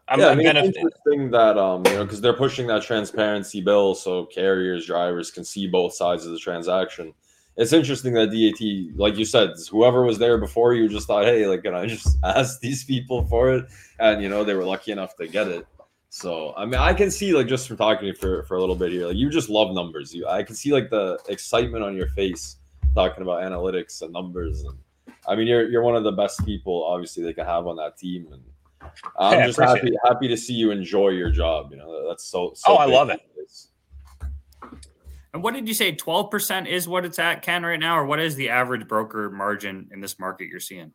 [0.07, 2.31] I'm, yeah, I I'm mean, kind it's of interesting that um, you know, because they're
[2.31, 7.13] pushing that transparency bill, so carriers, drivers can see both sides of the transaction.
[7.57, 11.45] It's interesting that DAT, like you said, whoever was there before you just thought, hey,
[11.47, 13.65] like, can I just ask these people for it?
[13.99, 15.67] And you know, they were lucky enough to get it.
[16.09, 18.59] So I mean, I can see like just from talking to you for, for a
[18.59, 20.13] little bit here, like you just love numbers.
[20.13, 22.57] You, I can see like the excitement on your face
[22.95, 24.63] talking about analytics and numbers.
[24.63, 24.77] And
[25.27, 27.97] I mean, you're you're one of the best people, obviously, they can have on that
[27.97, 28.27] team.
[28.33, 28.41] And
[29.17, 31.71] I'm Yeah, just happy happy to see you enjoy your job.
[31.71, 32.53] You know, that's so.
[32.55, 33.21] so Oh, I love it.
[35.31, 35.95] And what did you say?
[35.95, 37.99] 12% is what it's at, Ken, right now?
[37.99, 40.91] Or what is the average broker margin in this market you're seeing?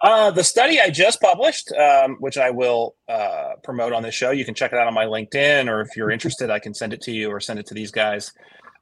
[0.00, 4.30] Uh, the study I just published, um, which I will uh, promote on this show,
[4.30, 6.92] you can check it out on my LinkedIn, or if you're interested, I can send
[6.92, 8.32] it to you or send it to these guys.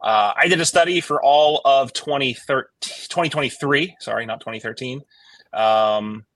[0.00, 5.02] Uh, I did a study for all of 2013, 2023, sorry, not 2013.
[5.52, 6.26] Um,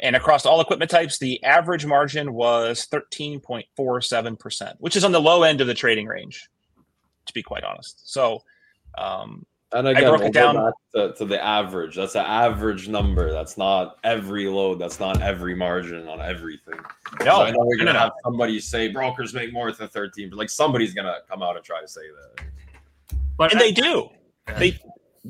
[0.00, 5.42] and across all equipment types, the average margin was 13.47%, which is on the low
[5.42, 6.48] end of the trading range,
[7.26, 8.10] to be quite honest.
[8.10, 8.42] So,
[8.98, 11.96] um, And again, broke we'll it go down- back to, to the average.
[11.96, 13.32] That's an average number.
[13.32, 14.78] That's not every load.
[14.78, 16.78] That's not every margin on everything.
[17.20, 17.98] no, So I know we're gonna no.
[17.98, 21.64] have somebody say brokers make more than 13, but like somebody's gonna come out and
[21.64, 22.02] try to say
[22.36, 22.44] that.
[23.36, 24.08] But and they do.
[24.58, 24.78] They,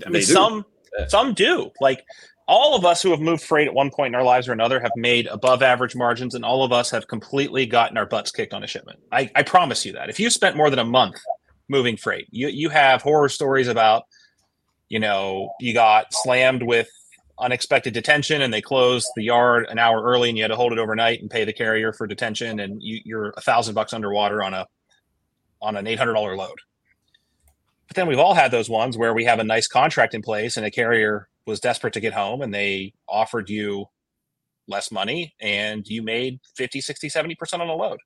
[0.05, 0.23] I mean, do.
[0.23, 0.67] some
[0.99, 1.07] Yeah.
[1.09, 1.71] some do.
[1.81, 2.05] Like
[2.47, 4.79] all of us who have moved freight at one point in our lives or another
[4.79, 8.53] have made above average margins, and all of us have completely gotten our butts kicked
[8.55, 9.01] on a shipment.
[9.11, 10.11] I, I promise you that.
[10.11, 11.17] If you spent more than a month
[11.69, 14.05] moving freight, you you have horror stories about,
[14.89, 16.89] you know, you got slammed with
[17.39, 20.73] unexpected detention and they closed the yard an hour early and you had to hold
[20.73, 24.43] it overnight and pay the carrier for detention and you, you're a thousand bucks underwater
[24.43, 24.67] on a
[25.61, 26.59] on an eight hundred dollar load.
[27.89, 30.57] But then we've all had those ones where we have a nice contract in place
[30.57, 33.87] and a carrier was desperate to get home and they offered you
[34.69, 38.01] less money and you made 50, 60, 70% on a load.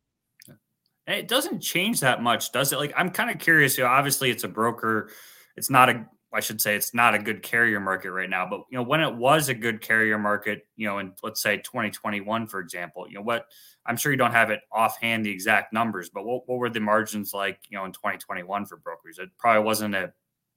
[1.06, 2.78] And it doesn't change that much, does it?
[2.78, 3.76] Like, I'm kind of curious.
[3.76, 5.10] You know, obviously, it's a broker.
[5.56, 6.06] It's not a.
[6.32, 8.46] I should say it's not a good carrier market right now.
[8.48, 11.56] But you know, when it was a good carrier market, you know, in let's say
[11.58, 13.46] 2021, for example, you know, what
[13.86, 16.80] I'm sure you don't have it offhand the exact numbers, but what, what were the
[16.80, 19.18] margins like, you know, in 2021 for brokers?
[19.18, 20.12] It probably wasn't a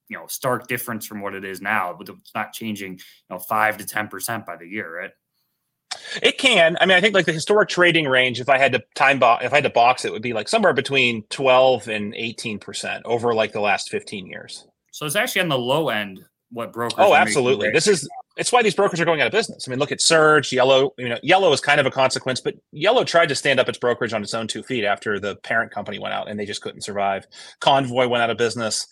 [0.09, 3.39] you know stark difference from what it is now, but it's not changing, you know,
[3.39, 5.11] five to ten percent by the year, right?
[6.21, 6.77] It can.
[6.79, 9.45] I mean, I think like the historic trading range, if I had to time box,
[9.45, 13.33] if I had to box, it would be like somewhere between 12 and 18% over
[13.33, 14.67] like the last 15 years.
[14.93, 16.99] So it's actually on the low end what brokers.
[16.99, 17.71] Oh, absolutely.
[17.71, 19.67] This is it's why these brokers are going out of business.
[19.67, 20.93] I mean, look at Surge, Yellow.
[20.99, 23.79] You know, Yellow is kind of a consequence, but Yellow tried to stand up its
[23.79, 26.61] brokerage on its own two feet after the parent company went out, and they just
[26.61, 27.25] couldn't survive.
[27.59, 28.87] Convoy went out of business.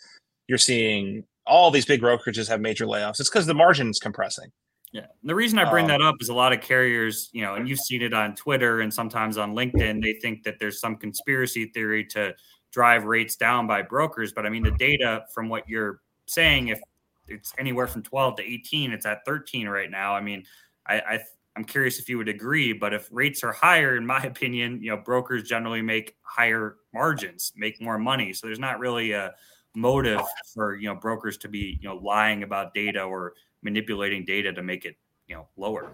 [0.47, 3.19] You're seeing all these big brokerages have major layoffs.
[3.19, 4.51] It's because the margin's compressing.
[4.91, 5.01] Yeah.
[5.21, 7.55] And the reason I bring Um, that up is a lot of carriers, you know,
[7.55, 10.97] and you've seen it on Twitter and sometimes on LinkedIn, they think that there's some
[10.97, 12.33] conspiracy theory to
[12.71, 14.33] drive rates down by brokers.
[14.33, 16.81] But I mean, the data from what you're saying, if
[17.27, 20.15] it's anywhere from 12 to 18, it's at 13 right now.
[20.15, 20.45] I mean,
[20.87, 21.19] I, I
[21.55, 24.91] I'm curious if you would agree, but if rates are higher, in my opinion, you
[24.91, 28.33] know, brokers generally make higher margins, make more money.
[28.33, 29.33] So there's not really a
[29.75, 30.21] motive
[30.53, 34.61] for you know brokers to be you know lying about data or manipulating data to
[34.61, 35.93] make it you know lower.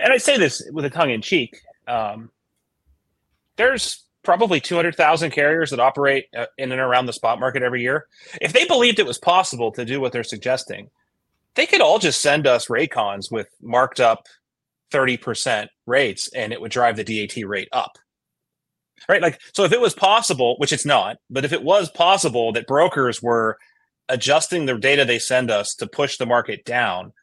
[0.00, 1.60] And I say this with a tongue in cheek.
[1.86, 2.30] Um,
[3.56, 8.06] there's probably 200,000 carriers that operate uh, in and around the spot market every year.
[8.42, 10.90] If they believed it was possible to do what they're suggesting,
[11.54, 14.26] they could all just send us rate cons with marked up
[14.92, 17.96] 30% rates and it would drive the DAT rate up.
[19.08, 19.22] Right?
[19.22, 22.66] Like, so if it was possible, which it's not, but if it was possible that
[22.66, 23.56] brokers were
[24.10, 27.14] adjusting the data they send us to push the market down,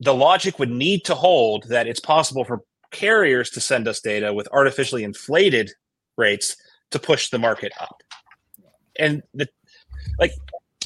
[0.00, 4.32] the logic would need to hold that it's possible for carriers to send us data
[4.32, 5.70] with artificially inflated
[6.16, 6.56] rates
[6.90, 8.02] to push the market up.
[8.98, 9.48] And the
[10.18, 10.32] like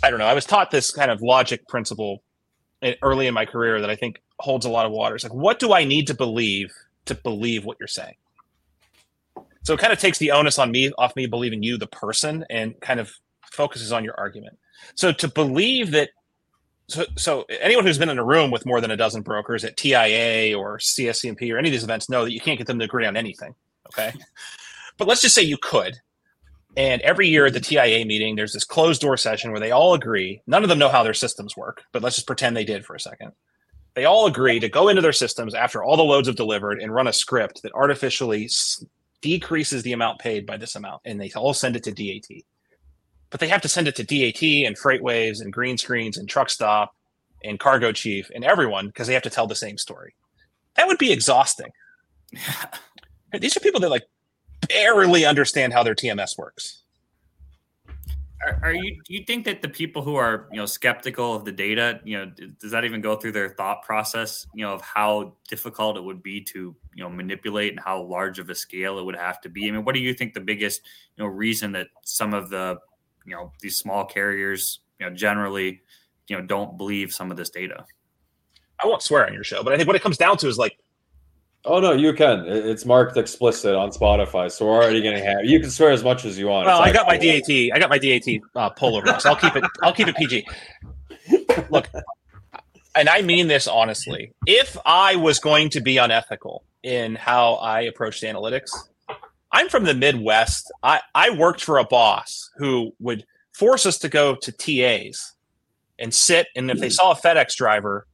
[0.02, 2.22] I don't know, I was taught this kind of logic principle
[3.02, 5.14] early in my career that I think holds a lot of water.
[5.14, 6.72] It's like what do I need to believe
[7.06, 8.14] to believe what you're saying?
[9.62, 12.44] So it kind of takes the onus on me off me believing you the person
[12.48, 13.12] and kind of
[13.50, 14.58] focuses on your argument.
[14.94, 16.10] So to believe that
[16.88, 19.76] so, so anyone who's been in a room with more than a dozen brokers at
[19.76, 22.86] TIA or CSCMP or any of these events know that you can't get them to
[22.86, 23.54] agree on anything.
[23.88, 24.12] Okay.
[24.98, 25.96] but let's just say you could.
[26.76, 29.94] And every year at the TIA meeting, there's this closed door session where they all
[29.94, 30.42] agree.
[30.46, 32.94] None of them know how their systems work, but let's just pretend they did for
[32.94, 33.32] a second.
[33.94, 36.94] They all agree to go into their systems after all the loads have delivered and
[36.94, 38.84] run a script that artificially s-
[39.22, 41.02] decreases the amount paid by this amount.
[41.04, 42.44] And they all send it to DAT
[43.30, 46.88] but they have to send it to DAT and FreightWaves and Greenscreens and Truckstop
[47.44, 50.14] and cargo chief and everyone because they have to tell the same story.
[50.76, 51.70] That would be exhausting.
[53.38, 54.04] These are people that like
[54.68, 56.82] barely understand how their TMS works.
[58.46, 61.44] Are, are, you do you think that the people who are you know skeptical of
[61.44, 64.80] the data you know does that even go through their thought process you know of
[64.80, 69.00] how difficult it would be to you know manipulate and how large of a scale
[69.00, 70.82] it would have to be i mean what do you think the biggest
[71.16, 72.78] you know reason that some of the
[73.26, 75.80] you know these small carriers you know generally
[76.28, 77.84] you know don't believe some of this data
[78.82, 80.58] i won't swear on your show but i think what it comes down to is
[80.58, 80.78] like
[81.64, 82.44] oh no you can.
[82.46, 86.04] It's marked explicit on spotify so we're already going to have you can swear as
[86.04, 86.66] much as you want.
[86.66, 89.64] Well i got my dat i got my dat uh, pullover so i'll keep it
[89.82, 90.46] i'll keep it pg
[91.70, 91.88] look
[92.94, 94.32] and i mean this honestly.
[94.46, 98.70] If i was going to be unethical in how i approached analytics
[99.52, 100.70] I'm from the Midwest.
[100.82, 105.34] I, I worked for a boss who would force us to go to TAs
[105.98, 106.48] and sit.
[106.54, 108.06] And if they saw a FedEx driver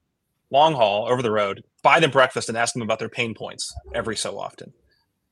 [0.55, 3.75] long haul over the road, buy them breakfast and ask them about their pain points
[3.95, 4.73] every so often.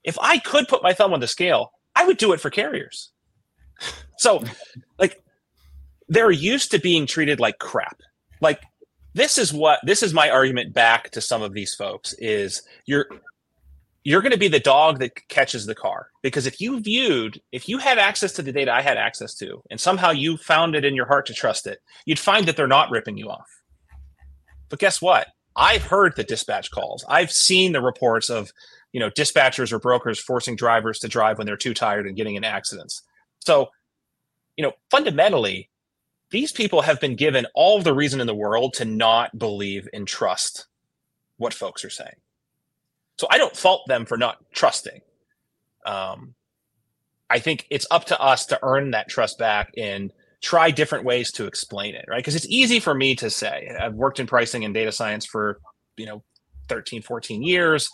[0.04, 3.10] If I could put my thumb on the scale, I would do it for carriers.
[4.18, 4.44] So,
[4.98, 5.20] like,
[6.08, 8.00] they're used to being treated like crap.
[8.40, 8.60] Like,
[9.14, 13.06] this is what this is my argument back to some of these folks is you're
[14.04, 17.68] you're going to be the dog that catches the car because if you viewed if
[17.68, 20.84] you had access to the data i had access to and somehow you found it
[20.84, 23.61] in your heart to trust it you'd find that they're not ripping you off
[24.72, 25.28] but guess what?
[25.54, 27.04] I've heard the dispatch calls.
[27.06, 28.50] I've seen the reports of
[28.92, 32.36] you know dispatchers or brokers forcing drivers to drive when they're too tired and getting
[32.36, 33.02] in accidents.
[33.40, 33.68] So
[34.56, 35.68] you know fundamentally
[36.30, 40.08] these people have been given all the reason in the world to not believe and
[40.08, 40.68] trust
[41.36, 42.16] what folks are saying.
[43.18, 45.02] So I don't fault them for not trusting.
[45.84, 46.34] Um,
[47.28, 51.32] I think it's up to us to earn that trust back and try different ways
[51.32, 52.18] to explain it, right?
[52.18, 53.74] Because it's easy for me to say.
[53.80, 55.60] I've worked in pricing and data science for,
[55.96, 56.22] you know,
[56.68, 57.88] 13, 14 years.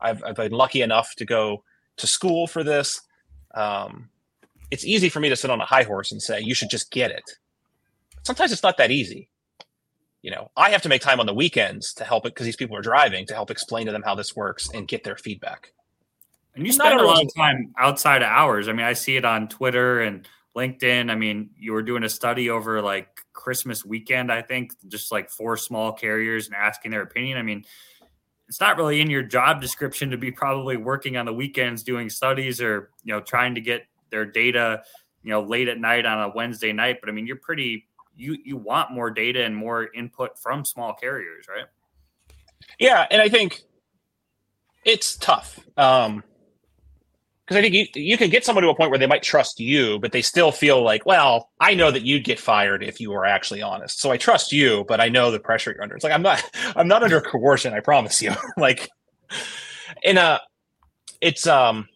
[0.00, 1.62] I've, I've been lucky enough to go
[1.96, 3.00] to school for this.
[3.54, 4.08] Um,
[4.70, 6.90] it's easy for me to sit on a high horse and say, you should just
[6.90, 7.24] get it.
[8.24, 9.28] Sometimes it's not that easy
[10.22, 12.56] you know, I have to make time on the weekends to help it because these
[12.56, 15.72] people are driving to help explain to them how this works and get their feedback.
[16.54, 18.68] And you spend a lot of time outside of hours.
[18.68, 21.10] I mean, I see it on Twitter and LinkedIn.
[21.10, 25.30] I mean, you were doing a study over like Christmas weekend, I think, just like
[25.30, 27.38] four small carriers and asking their opinion.
[27.38, 27.64] I mean,
[28.48, 32.10] it's not really in your job description to be probably working on the weekends doing
[32.10, 34.82] studies or, you know, trying to get their data,
[35.22, 36.98] you know, late at night on a Wednesday night.
[37.00, 40.92] But I mean, you're pretty you you want more data and more input from small
[40.92, 41.66] carriers, right?
[42.78, 43.62] Yeah, and I think
[44.84, 45.58] it's tough.
[45.76, 46.22] Um
[47.46, 49.58] because I think you you can get someone to a point where they might trust
[49.58, 53.10] you, but they still feel like, well, I know that you'd get fired if you
[53.10, 54.00] were actually honest.
[54.00, 55.94] So I trust you, but I know the pressure you're under.
[55.94, 56.42] It's like I'm not
[56.76, 58.32] I'm not under coercion, I promise you.
[58.56, 58.88] like
[60.02, 60.40] in a
[61.20, 61.88] it's um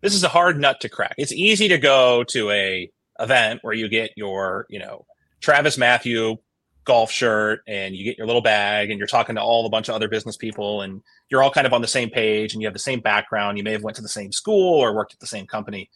[0.00, 1.14] this is a hard nut to crack.
[1.16, 5.06] It's easy to go to a event where you get your, you know,
[5.40, 6.38] TravisMathew
[6.84, 9.88] golf shirt and you get your little bag and you're talking to all a bunch
[9.88, 12.66] of other business people and you're all kind of on the same page and you
[12.66, 13.58] have the same background.
[13.58, 15.90] You may have went to the same school or worked at the same company.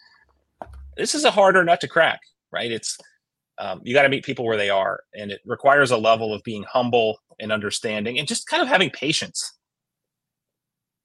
[0.97, 2.71] This is a harder nut to crack, right?
[2.71, 2.99] It's
[3.59, 6.43] um, you got to meet people where they are, and it requires a level of
[6.45, 9.53] being humble and understanding and just kind of having patience.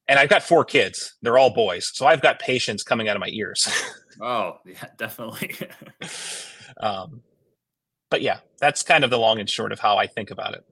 [0.07, 3.21] And I've got four kids; they're all boys, so I've got patience coming out of
[3.21, 3.67] my ears.
[4.21, 5.55] Oh, yeah, definitely.
[6.79, 7.21] um,
[8.13, 10.63] but yeah, that's kind of the long and short of how I think about it.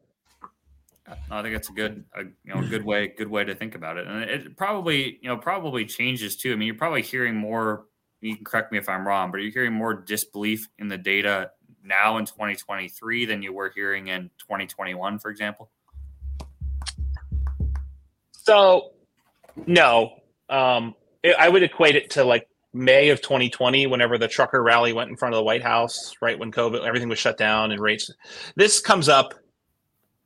[1.31, 3.97] I think that's a good, a, you know, good way, good way to think about
[3.97, 4.05] it.
[4.05, 6.53] And it probably, you know, probably changes too.
[6.53, 7.85] I mean, you're probably hearing more.
[8.19, 11.49] You can correct me if I'm wrong, but you're hearing more disbelief in the data
[11.83, 15.71] now in 2023 than you were hearing in 2021, for example.
[18.33, 18.91] So,
[19.65, 20.13] no,
[20.47, 20.93] um,
[21.39, 25.17] I would equate it to like May of 2020, whenever the trucker rally went in
[25.17, 28.09] front of the White House, right when COVID, everything was shut down and rates.
[28.55, 29.33] This comes up.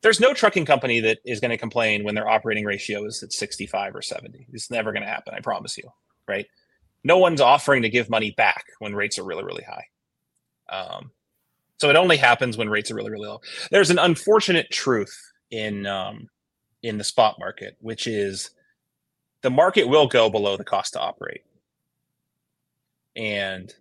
[0.02, 3.32] There's no trucking company that is going to complain when their operating ratio is at
[3.32, 4.46] 65 or 70.
[4.52, 5.34] It's never going to happen.
[5.34, 5.84] I promise you.
[6.28, 6.46] Right.
[7.02, 9.86] No one's offering to give money back when rates are really, really high.
[10.68, 11.10] Um,
[11.78, 13.40] so it only happens when rates are really, really low.
[13.70, 15.16] There's an unfortunate truth
[15.50, 16.28] in um,
[16.82, 18.50] in the spot market, which is
[19.42, 21.42] the market will go below the cost to operate
[23.16, 23.74] and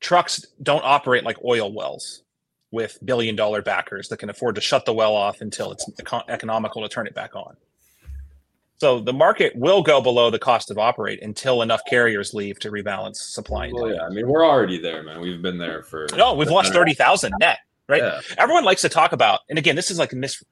[0.00, 2.22] trucks don't operate like oil wells
[2.70, 5.88] with billion dollar backers that can afford to shut the well off until it's
[6.28, 7.56] economical to turn it back on.
[8.76, 12.70] So the market will go below the cost of operate until enough carriers leave to
[12.70, 15.20] rebalance supply and well, Yeah, I mean we're already there, man.
[15.20, 18.02] We've been there for no, we've lost thirty thousand net, right?
[18.02, 18.20] Yeah.
[18.36, 20.42] Everyone likes to talk about, and again, this is like mis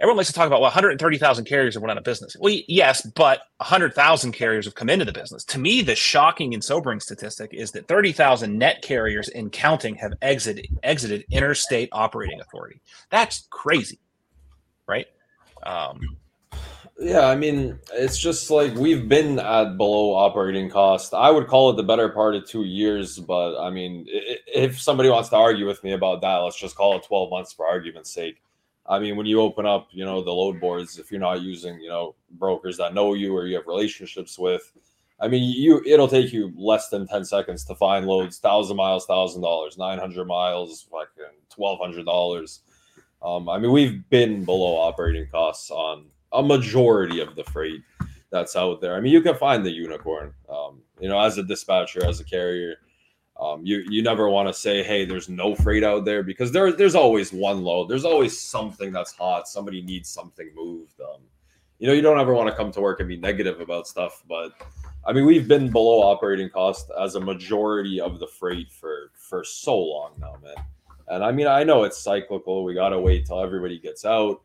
[0.00, 2.36] everyone likes to talk about well 130,000 carriers have went out of business.
[2.38, 5.44] Well, yes, but 100,000 carriers have come into the business.
[5.44, 10.12] To me, the shocking and sobering statistic is that 30,000 net carriers in counting have
[10.22, 12.80] exited exited interstate operating authority.
[13.10, 13.98] That's crazy,
[14.86, 15.06] right?
[15.62, 16.16] Um,
[16.98, 21.12] yeah, I mean, it's just like we've been at below operating cost.
[21.12, 25.10] I would call it the better part of two years, but I mean, if somebody
[25.10, 28.10] wants to argue with me about that, let's just call it 12 months for argument's
[28.10, 28.40] sake
[28.88, 31.80] I mean, when you open up, you know, the load boards, if you're not using,
[31.80, 34.72] you know, brokers that know you or you have relationships with,
[35.18, 39.06] I mean, you it'll take you less than 10 seconds to find loads, thousand miles,
[39.06, 41.08] thousand dollars, 900 miles, like
[41.48, 42.60] twelve hundred dollars.
[43.22, 47.82] Um, I mean, we've been below operating costs on a majority of the freight
[48.30, 48.94] that's out there.
[48.94, 50.34] I mean, you can find the unicorn.
[50.50, 52.76] Um, you know, as a dispatcher, as a carrier,
[53.38, 56.72] um, you you never want to say, hey, there's no freight out there because there
[56.72, 57.88] there's always one load.
[57.88, 59.46] There's always something that's hot.
[59.46, 61.00] Somebody needs something moved.
[61.00, 61.20] Um,
[61.78, 64.22] you know, you don't ever want to come to work and be negative about stuff,
[64.26, 64.52] but
[65.06, 69.44] I mean, we've been below operating cost as a majority of the freight for for
[69.44, 70.64] so long now, man.
[71.08, 72.64] And I mean, I know it's cyclical.
[72.64, 74.40] We gotta wait till everybody gets out,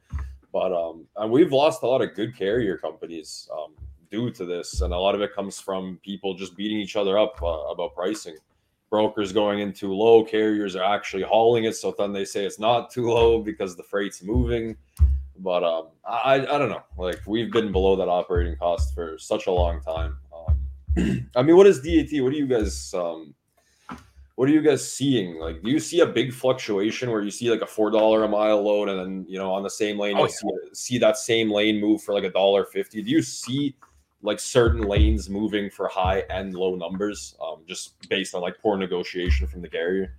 [0.52, 3.74] but um, and we've lost a lot of good carrier companies um,
[4.10, 7.18] due to this, and a lot of it comes from people just beating each other
[7.18, 8.36] up uh, about pricing
[8.92, 11.76] brokers going in too low, carriers are actually hauling it.
[11.76, 14.78] So then they say it's not too low because the freight's moving.
[15.40, 16.84] But um, I, I don't know.
[16.98, 20.18] Like we've been below that operating cost for such a long time.
[20.36, 22.22] Um, I mean, what is DAT?
[22.22, 23.34] What do you guys um,
[24.42, 25.38] what are you guys seeing?
[25.40, 28.28] Like, do you see a big fluctuation where you see like a four dollar a
[28.28, 30.50] mile load, and then you know on the same lane oh, you yeah.
[30.74, 33.02] see, see that same lane move for like a dollar fifty?
[33.02, 33.76] Do you see
[34.22, 38.78] like certain lanes moving for high and low numbers, um, just based on like poor
[38.78, 40.14] negotiation from the carrier?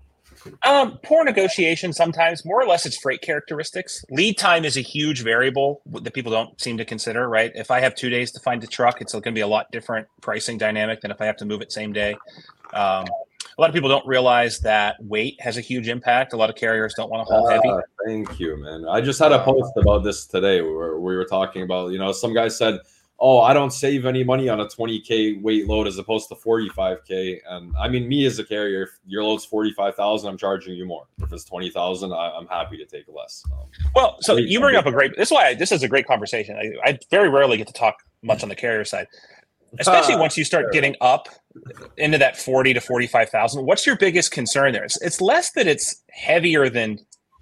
[0.65, 4.05] Um, poor negotiation sometimes, more or less, it's freight characteristics.
[4.11, 7.53] Lead time is a huge variable that people don't seem to consider, right?
[7.55, 9.71] If I have two days to find a truck, it's going to be a lot
[9.73, 12.17] different pricing dynamic than if I have to move it same day.
[12.73, 13.05] Um,
[13.57, 16.33] a lot of people don't realize that weight has a huge impact.
[16.33, 17.71] A lot of carriers don't want to haul heavy.
[18.07, 18.87] Thank you, man.
[18.89, 22.13] I just had a post about this today where we were talking about, you know,
[22.13, 22.81] some guy said
[23.19, 27.39] oh, I don't save any money on a 20k weight load as opposed to 45k.
[27.49, 31.07] And I mean, me as a carrier, if your load's 45,000, I'm charging you more.
[31.23, 33.45] If it's 20,000, I'm happy to take less.
[33.53, 35.17] Um, well, so you bring up a great.
[35.17, 36.57] This is why I, this is a great conversation.
[36.57, 39.07] I, I, very rarely get to talk much on the carrier side,
[39.79, 41.29] especially once you start getting up
[41.99, 43.65] into that 40 to 45,000.
[43.65, 44.85] What's your biggest concern there?
[44.85, 46.99] It's, it's less that it's heavier than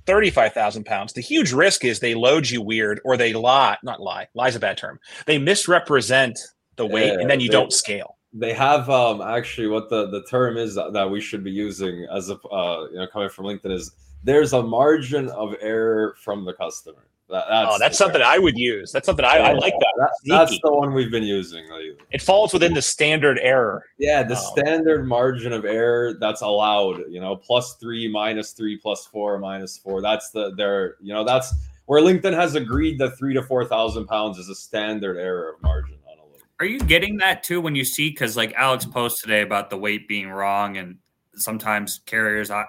[0.06, 1.12] 35,000 pounds.
[1.12, 4.60] The huge risk is they load you weird or they lie, not lie, lie's a
[4.60, 4.98] bad term.
[5.26, 6.38] They misrepresent
[6.76, 8.16] the weight yeah, and then you they, don't scale.
[8.32, 12.06] They have um actually what the the term is that, that we should be using
[12.12, 13.92] as a uh you know coming from LinkedIn is
[14.22, 17.06] there's a margin of error from the customer.
[17.30, 18.90] That, that's oh, that's something I would use.
[18.90, 19.72] That's something I, yeah, I like.
[19.72, 19.92] That.
[19.96, 21.64] that that's the one we've been using.
[22.10, 23.84] It falls within the standard error.
[23.98, 27.02] Yeah, the um, standard margin of error that's allowed.
[27.08, 30.02] You know, plus three, minus three, plus four, minus four.
[30.02, 30.96] That's the their.
[31.00, 31.54] You know, that's
[31.86, 35.62] where LinkedIn has agreed that three to four thousand pounds is a standard error of
[35.62, 36.42] margin on a load.
[36.58, 38.10] Are you getting that too when you see?
[38.10, 40.98] Because like Alex posted today about the weight being wrong, and
[41.36, 42.64] sometimes carriers, uh,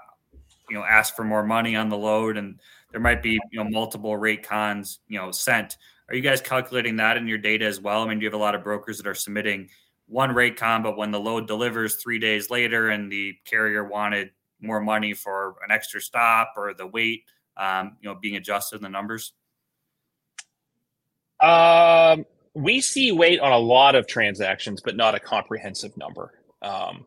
[0.69, 2.59] you know, ask for more money on the load and
[2.91, 5.77] there might be you know multiple rate cons you know sent.
[6.09, 8.03] Are you guys calculating that in your data as well?
[8.03, 9.69] I mean, do you have a lot of brokers that are submitting
[10.07, 14.31] one rate con, but when the load delivers three days later and the carrier wanted
[14.59, 17.23] more money for an extra stop or the weight
[17.57, 19.33] um, you know, being adjusted in the numbers?
[21.39, 26.33] Um, we see weight on a lot of transactions, but not a comprehensive number.
[26.61, 27.05] Um,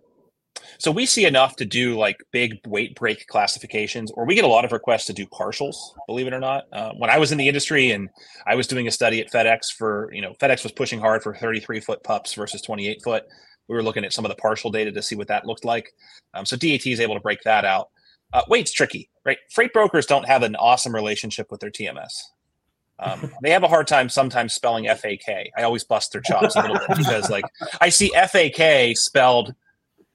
[0.79, 4.49] so we see enough to do like big weight break classifications, or we get a
[4.49, 5.77] lot of requests to do partials.
[6.07, 8.09] Believe it or not, uh, when I was in the industry and
[8.47, 11.35] I was doing a study at FedEx for you know FedEx was pushing hard for
[11.35, 13.25] 33 foot pups versus 28 foot.
[13.69, 15.93] We were looking at some of the partial data to see what that looked like.
[16.35, 17.89] Um, so DAT is able to break that out.
[18.33, 19.39] Uh, weight's tricky, right?
[19.51, 22.13] Freight brokers don't have an awesome relationship with their TMS.
[22.99, 25.51] Um, they have a hard time sometimes spelling FAK.
[25.57, 27.45] I always bust their chops a little bit because, like,
[27.81, 29.55] I see FAK spelled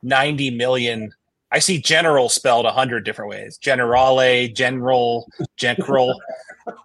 [0.04, 1.12] 90 million.
[1.52, 5.28] I see general spelled a 100 different ways generale, general,
[5.58, 6.20] general.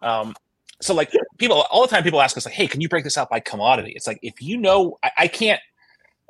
[0.01, 0.35] Um,
[0.81, 3.19] so, like, people all the time, people ask us, like, hey, can you break this
[3.19, 3.93] out by commodity?
[3.95, 5.61] It's like, if you know, I, I can't,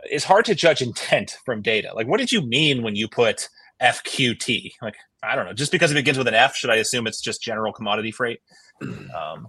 [0.05, 1.93] it's hard to judge intent from data.
[1.95, 3.49] Like, what did you mean when you put
[3.81, 4.73] FQT?
[4.83, 5.53] Like, I don't know.
[5.53, 8.41] Just because it begins with an F, should I assume it's just general commodity freight?
[9.15, 9.49] Um,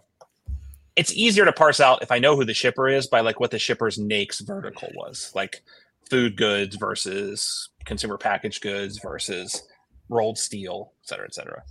[0.95, 3.51] it's easier to parse out if I know who the shipper is by like what
[3.51, 5.61] the shipper's NAICS vertical was, like
[6.09, 9.63] food goods versus consumer packaged goods versus
[10.09, 11.63] rolled steel, et cetera, et cetera.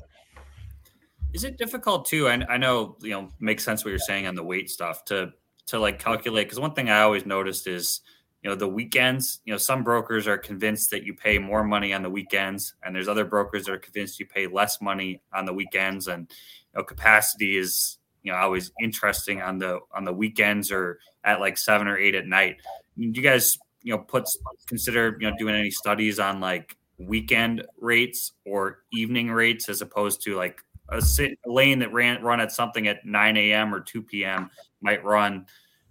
[1.32, 2.28] Is it difficult too?
[2.28, 5.32] I, I know you know makes sense what you're saying on the weight stuff to
[5.66, 8.00] to like calculate because one thing I always noticed is
[8.42, 9.40] you know the weekends.
[9.44, 12.94] You know some brokers are convinced that you pay more money on the weekends, and
[12.94, 16.78] there's other brokers that are convinced you pay less money on the weekends, and you
[16.78, 21.58] know capacity is you know always interesting on the on the weekends or at like
[21.58, 22.58] seven or eight at night.
[22.96, 27.64] Do you guys you know puts consider you know doing any studies on like weekend
[27.80, 30.60] rates or evening rates as opposed to like
[30.90, 33.74] a, sit, a lane that ran run at something at 9 a.m.
[33.74, 34.50] or 2 p.m.
[34.80, 35.46] might run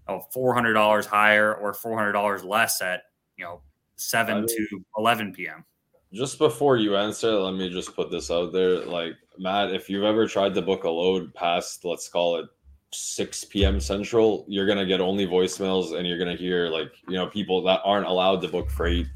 [0.07, 3.03] oh, $400 higher or $400 less at
[3.37, 3.61] you know
[3.95, 5.63] 7 I mean, to 11 p.m.
[6.11, 8.85] Just before you answer, let me just put this out there.
[8.85, 12.45] Like Matt, if you've ever tried to book a load past, let's call it
[12.93, 13.79] 6 p.m.
[13.79, 17.81] Central, you're gonna get only voicemails and you're gonna hear like you know people that
[17.83, 19.07] aren't allowed to book freight.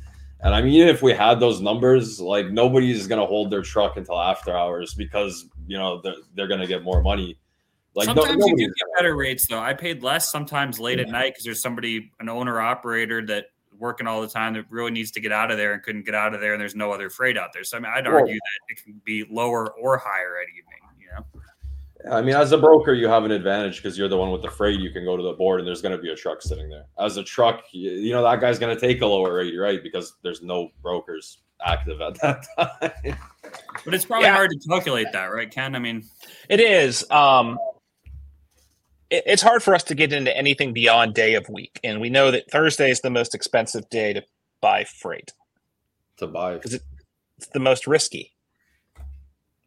[0.41, 3.97] And I mean, even if we had those numbers, like nobody's gonna hold their truck
[3.97, 7.37] until after hours because you know they're, they're gonna get more money.
[7.95, 9.59] Like sometimes no, you do get better rates though.
[9.59, 11.05] I paid less sometimes late yeah.
[11.05, 13.47] at night because there's somebody, an owner operator that
[13.79, 16.13] working all the time that really needs to get out of there and couldn't get
[16.13, 17.63] out of there, and there's no other freight out there.
[17.63, 20.79] So I mean, I'd well, argue that it can be lower or higher at evening.
[20.99, 21.41] You know.
[22.11, 24.49] I mean, as a broker, you have an advantage because you're the one with the
[24.49, 24.79] freight.
[24.79, 26.85] You can go to the board, and there's going to be a truck sitting there.
[26.99, 29.81] As a truck, you, know that guy's going to take a lower rate, right?
[29.81, 33.17] Because there's no brokers active at that time.
[33.85, 34.35] But it's probably yeah.
[34.35, 35.75] hard to calculate that, right, Ken?
[35.75, 36.03] I mean,
[36.49, 37.09] it is.
[37.09, 37.57] Um,
[39.09, 42.09] it, it's hard for us to get into anything beyond day of week, and we
[42.09, 44.23] know that Thursday is the most expensive day to
[44.61, 45.33] buy freight.
[46.17, 46.81] To buy because it,
[47.37, 48.33] it's the most risky.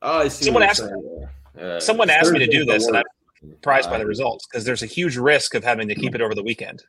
[0.02, 0.46] Oh, I see.
[0.46, 0.82] Someone asked.
[1.60, 3.04] Uh, Someone asked me to do this, and I'm
[3.40, 6.20] surprised uh, by the results because there's a huge risk of having to keep it
[6.20, 6.82] over the weekend.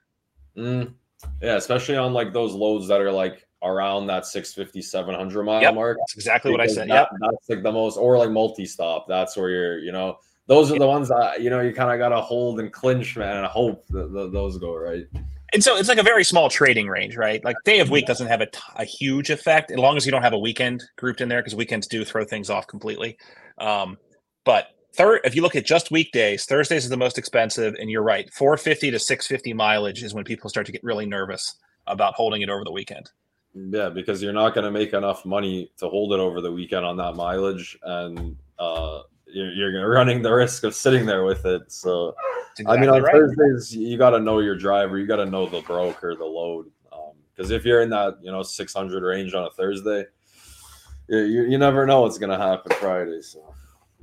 [0.57, 0.93] Mm,
[1.41, 5.76] yeah, especially on like those loads that are like around that 650, 700 mile yep,
[5.76, 5.97] mark.
[5.99, 6.88] That's exactly what I said.
[6.88, 9.07] Yeah, that's like the most, or like multi stop.
[9.07, 10.17] That's where you're, you know,
[10.47, 13.15] those are the ones that you know you kind of got to hold and clinch,
[13.15, 15.05] man, and hope that, that those go right.
[15.53, 17.43] And so it's like a very small trading range, right?
[17.43, 20.11] Like day of week doesn't have a, t- a huge effect as long as you
[20.11, 23.17] don't have a weekend grouped in there because weekends do throw things off completely.
[23.57, 23.97] Um,
[24.44, 28.04] but third, if you look at just weekdays, Thursdays is the most expensive, and you're
[28.04, 31.56] right, 450 to 650 mileage is when people start to get really nervous
[31.88, 33.10] about holding it over the weekend.
[33.54, 36.86] Yeah, because you're not going to make enough money to hold it over the weekend
[36.86, 41.72] on that mileage, and uh, you're, you're running the risk of sitting there with it.
[41.72, 42.16] So,
[42.58, 43.14] exactly I mean, on right.
[43.14, 46.68] Thursdays, you got to know your driver, you got to know the broker, the load,
[47.36, 50.06] because um, if you're in that you know 600 range on a Thursday,
[51.10, 53.22] you, you never know what's going to happen Friday.
[53.22, 53.54] So.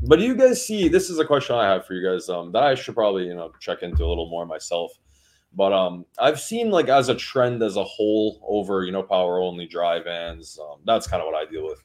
[0.03, 0.89] But do you guys see?
[0.89, 3.35] This is a question I have for you guys um, that I should probably you
[3.35, 4.93] know check into a little more myself.
[5.55, 9.41] But um, I've seen like as a trend as a whole over you know power
[9.41, 10.59] only dry vans.
[10.61, 11.83] Um, that's kind of what I deal with.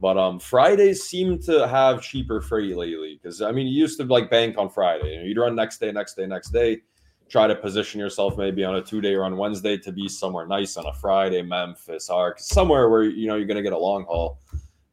[0.00, 4.04] But um, Fridays seem to have cheaper freight lately because I mean you used to
[4.04, 5.12] like bank on Friday.
[5.12, 6.80] You know, you'd run next day, next day, next day.
[7.28, 10.76] Try to position yourself maybe on a two day run Wednesday to be somewhere nice
[10.76, 14.38] on a Friday, Memphis, or somewhere where you know you're gonna get a long haul.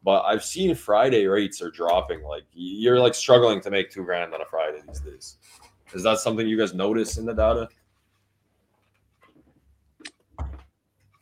[0.04, 2.24] But I've seen Friday rates are dropping.
[2.24, 5.38] Like you're like struggling to make two grand on a Friday these days.
[5.94, 7.68] Is that something you guys notice in the data?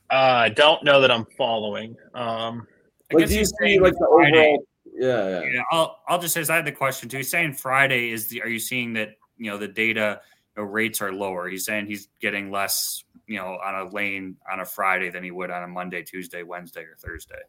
[0.09, 1.95] Uh, I uh, don't know that I'm following.
[2.13, 2.67] Um,
[3.11, 4.37] I like, guess he's saying like the Friday.
[4.37, 5.61] Overall, yeah, yeah, yeah.
[5.71, 7.17] I'll I'll just say I had the question too.
[7.17, 8.41] He's saying Friday is the.
[8.41, 10.21] Are you seeing that you know the data
[10.55, 11.49] you know, rates are lower?
[11.49, 15.31] He's saying he's getting less you know on a lane on a Friday than he
[15.31, 17.41] would on a Monday, Tuesday, Wednesday, or Thursday.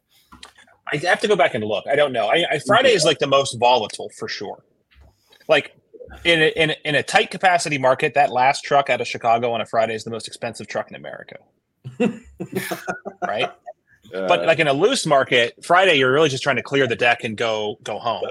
[0.91, 1.85] I have to go back and look.
[1.87, 2.27] I don't know.
[2.27, 4.63] I, I Friday is like the most volatile for sure.
[5.47, 5.75] Like
[6.23, 9.51] in a, in a, in a tight capacity market, that last truck out of Chicago
[9.51, 11.37] on a Friday is the most expensive truck in America.
[13.27, 13.51] right?
[14.13, 16.95] Uh, but like in a loose market, Friday you're really just trying to clear the
[16.95, 18.23] deck and go go home.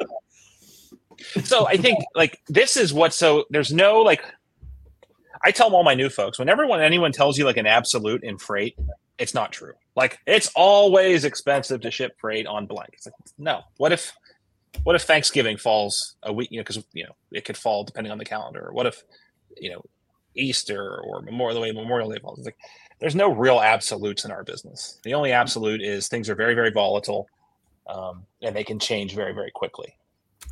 [1.45, 4.23] So I think like this is what so there's no like
[5.43, 8.39] I tell all my new folks whenever when anyone tells you like an absolute in
[8.39, 8.77] freight,
[9.19, 9.75] it's not true.
[9.97, 12.91] Like it's always expensive to ship freight on blank.
[12.93, 13.62] It's like no.
[13.77, 14.12] What if
[14.85, 16.51] what if Thanksgiving falls a week?
[16.51, 18.69] You know, because you know it could fall depending on the calendar.
[18.69, 19.03] Or what if
[19.57, 19.83] you know
[20.35, 22.39] Easter or Memorial the way Memorial Day falls?
[22.39, 22.59] It's like
[23.01, 24.99] there's no real absolutes in our business.
[25.03, 27.29] The only absolute is things are very very volatile,
[27.89, 29.95] um, and they can change very very quickly.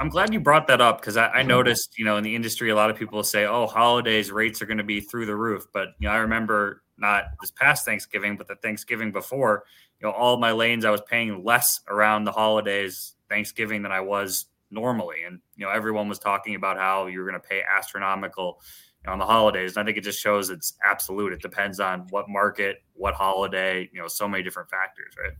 [0.00, 2.68] I'm glad you brought that up because I, I, noticed, you know, in the industry,
[2.68, 5.64] a lot of people say, "Oh, holidays rates are going to be through the roof."
[5.72, 9.64] But you know, I remember not this past Thanksgiving, but the Thanksgiving before.
[10.00, 14.00] You know, all my lanes I was paying less around the holidays Thanksgiving than I
[14.00, 17.62] was normally, and you know, everyone was talking about how you were going to pay
[17.62, 18.60] astronomical
[19.02, 19.76] you know, on the holidays.
[19.76, 21.32] And I think it just shows it's absolute.
[21.32, 23.88] It depends on what market, what holiday.
[23.92, 25.32] You know, so many different factors, right?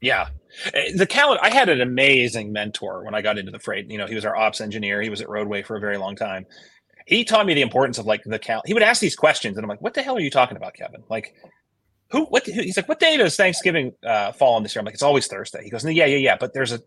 [0.00, 0.28] Yeah.
[0.74, 3.90] Eh, the calendar, I had an amazing mentor when I got into the freight.
[3.90, 5.00] You know, he was our ops engineer.
[5.00, 6.46] He was at Roadway for a very long time.
[7.06, 8.62] He taught me the importance of like the cal.
[8.66, 10.74] He would ask these questions, and I'm like, "What the hell are you talking about,
[10.74, 11.34] Kevin?" Like,
[12.10, 12.24] who?
[12.26, 12.44] What?
[12.46, 12.60] Who?
[12.60, 15.26] He's like, "What day does Thanksgiving uh, fall on this year?" I'm like, "It's always
[15.26, 16.80] Thursday." He goes, "Yeah, yeah, yeah." But there's a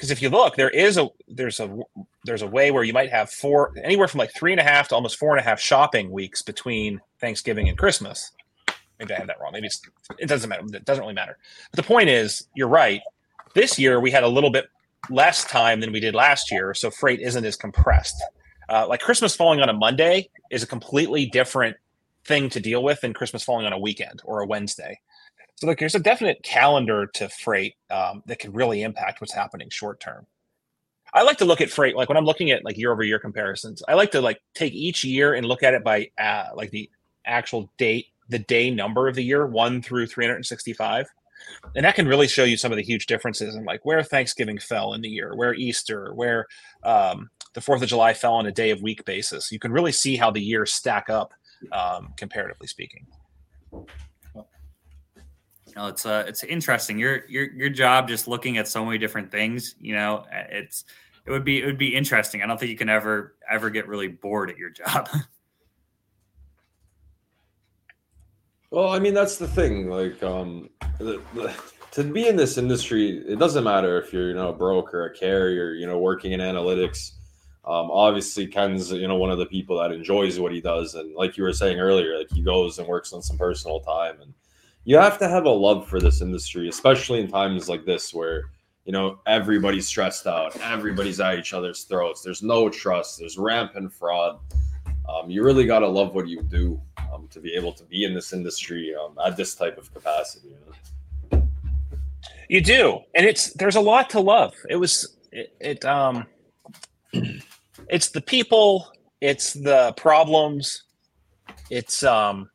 [0.00, 1.78] because if you look, there is a there's a
[2.24, 4.88] there's a way where you might have four anywhere from like three and a half
[4.88, 8.32] to almost four and a half shopping weeks between Thanksgiving and Christmas.
[8.98, 9.52] Maybe I have that wrong.
[9.52, 9.82] Maybe it's,
[10.18, 10.64] it doesn't matter.
[10.72, 11.36] It doesn't really matter.
[11.70, 13.02] But the point is, you're right.
[13.54, 14.66] This year we had a little bit
[15.10, 18.22] less time than we did last year, so freight isn't as compressed.
[18.70, 21.76] Uh, like Christmas falling on a Monday is a completely different
[22.24, 24.98] thing to deal with than Christmas falling on a weekend or a Wednesday.
[25.56, 29.68] So like there's a definite calendar to freight um, that can really impact what's happening
[29.68, 30.26] short term.
[31.12, 33.18] I like to look at freight like when I'm looking at like year over year
[33.18, 33.82] comparisons.
[33.88, 36.88] I like to like take each year and look at it by uh, like the
[37.26, 41.06] actual date the day number of the year, one through 365.
[41.74, 44.58] And that can really show you some of the huge differences and like where Thanksgiving
[44.58, 46.46] fell in the year, where Easter, where
[46.84, 49.50] um, the Fourth of July fell on a day of week basis.
[49.50, 51.32] You can really see how the years stack up,
[51.72, 53.06] um, comparatively speaking.
[55.76, 56.98] No, it's uh, it's interesting.
[56.98, 59.76] Your your your job just looking at so many different things.
[59.80, 60.84] You know, it's
[61.26, 62.42] it would be it would be interesting.
[62.42, 65.08] I don't think you can ever ever get really bored at your job.
[68.70, 69.90] Well, I mean, that's the thing.
[69.90, 71.52] Like, um, the, the,
[71.90, 75.12] to be in this industry, it doesn't matter if you're, you know, a broker, a
[75.12, 77.12] carrier, you know, working in analytics.
[77.64, 81.14] Um, obviously, Ken's, you know, one of the people that enjoys what he does, and
[81.14, 84.32] like you were saying earlier, like he goes and works on some personal time, and
[84.84, 88.44] you have to have a love for this industry, especially in times like this where
[88.86, 92.22] you know everybody's stressed out, everybody's at each other's throats.
[92.22, 93.18] There's no trust.
[93.18, 94.38] There's rampant fraud.
[95.06, 96.80] Um, you really got to love what you do
[97.12, 100.48] um, to be able to be in this industry um, at this type of capacity.
[100.48, 100.56] You,
[101.32, 101.48] know?
[102.48, 104.54] you do, and it's there's a lot to love.
[104.70, 106.26] It was it, it um,
[107.90, 110.84] it's the people, it's the problems,
[111.70, 112.50] it's um,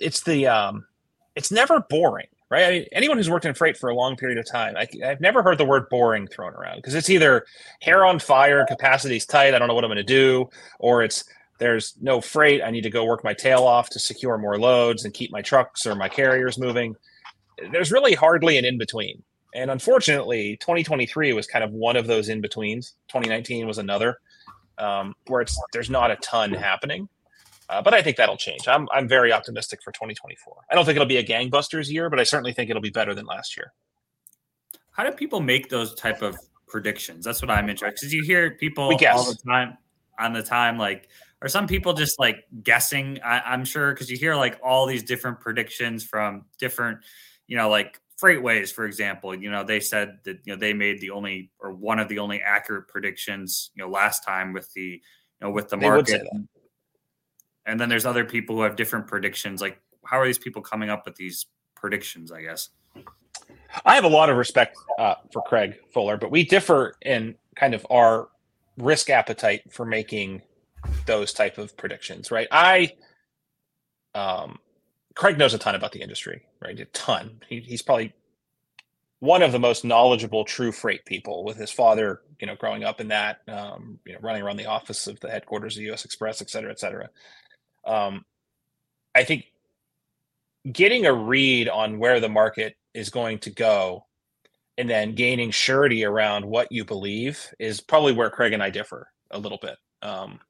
[0.00, 0.86] it's the um,
[1.34, 2.64] it's never boring right?
[2.64, 5.20] I mean, anyone who's worked in freight for a long period of time, I, have
[5.20, 7.44] never heard the word boring thrown around because it's either
[7.80, 10.48] hair on fire, capacity's tight, I don't know what I'm going to do,
[10.78, 11.24] or it's
[11.58, 12.62] there's no freight.
[12.62, 15.40] I need to go work my tail off to secure more loads and keep my
[15.40, 16.96] trucks or my carriers moving.
[17.72, 19.22] There's really hardly an in between.
[19.56, 22.94] And unfortunately, 2023 was kind of one of those in betweens.
[23.08, 24.18] 2019 was another,
[24.78, 27.08] um, where it's there's not a ton happening.
[27.68, 28.68] Uh, but I think that'll change.
[28.68, 30.54] I'm I'm very optimistic for 2024.
[30.70, 33.14] I don't think it'll be a gangbusters year, but I certainly think it'll be better
[33.14, 33.72] than last year.
[34.92, 36.36] How do people make those type of
[36.68, 37.24] predictions?
[37.24, 38.00] That's what I'm interested.
[38.00, 39.78] Because you hear people all the time
[40.18, 41.08] on the time like
[41.42, 45.02] are some people just like guessing I, am sure because you hear like all these
[45.02, 47.00] different predictions from different
[47.46, 51.00] you know like FreightWaves for example you know they said that you know they made
[51.00, 54.80] the only or one of the only accurate predictions you know last time with the
[54.82, 55.00] you
[55.40, 56.26] know with the market.
[57.66, 60.88] and then there's other people who have different predictions like how are these people coming
[60.88, 62.70] up with these predictions i guess?
[63.84, 67.74] I have a lot of respect uh, for craig fuller but we differ in kind
[67.74, 68.28] of our
[68.78, 70.42] risk appetite for making
[71.06, 72.48] those type of predictions, right?
[72.50, 72.92] I,
[74.14, 74.58] um,
[75.16, 76.78] Craig knows a ton about the industry, right?
[76.78, 77.40] A ton.
[77.48, 78.12] He, he's probably
[79.20, 83.00] one of the most knowledgeable true freight people with his father, you know, growing up
[83.00, 86.42] in that, um, you know, running around the office of the headquarters of US Xpress,
[86.42, 87.08] et cetera, et cetera.
[87.86, 88.26] Um,
[89.14, 89.46] I think
[90.70, 94.04] getting a read on where the market is going to go
[94.76, 99.08] and then gaining surety around what you believe is probably where Craig and I differ
[99.30, 99.76] a little bit.
[100.02, 100.40] Um,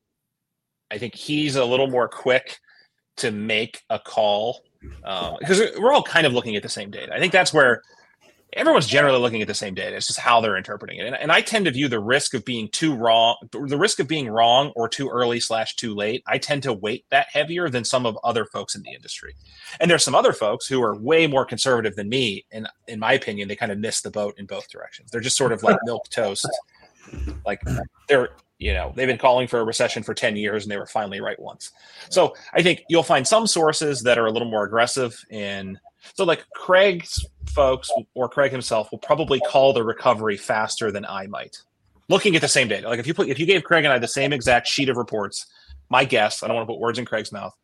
[0.90, 2.58] I think he's a little more quick
[3.16, 7.12] to make a call because um, we're all kind of looking at the same data.
[7.14, 7.82] I think that's where
[8.52, 9.96] everyone's generally looking at the same data.
[9.96, 11.06] It's just how they're interpreting it.
[11.06, 14.08] And, and, I tend to view the risk of being too wrong, the risk of
[14.08, 16.22] being wrong or too early slash too late.
[16.26, 19.34] I tend to weight that heavier than some of other folks in the industry.
[19.80, 22.46] And there's some other folks who are way more conservative than me.
[22.50, 25.10] And in my opinion, they kind of miss the boat in both directions.
[25.10, 26.48] They're just sort of like milk toast.
[27.44, 27.60] Like
[28.08, 30.86] they're you know they've been calling for a recession for 10 years and they were
[30.86, 31.72] finally right once.
[32.10, 35.78] So i think you'll find some sources that are a little more aggressive in
[36.14, 41.26] so like craig's folks or craig himself will probably call the recovery faster than i
[41.26, 41.56] might.
[42.08, 43.98] Looking at the same data like if you put if you gave craig and i
[43.98, 45.46] the same exact sheet of reports
[45.88, 47.54] my guess i don't want to put words in craig's mouth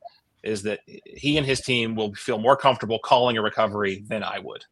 [0.42, 4.38] is that he and his team will feel more comfortable calling a recovery than i
[4.38, 4.64] would.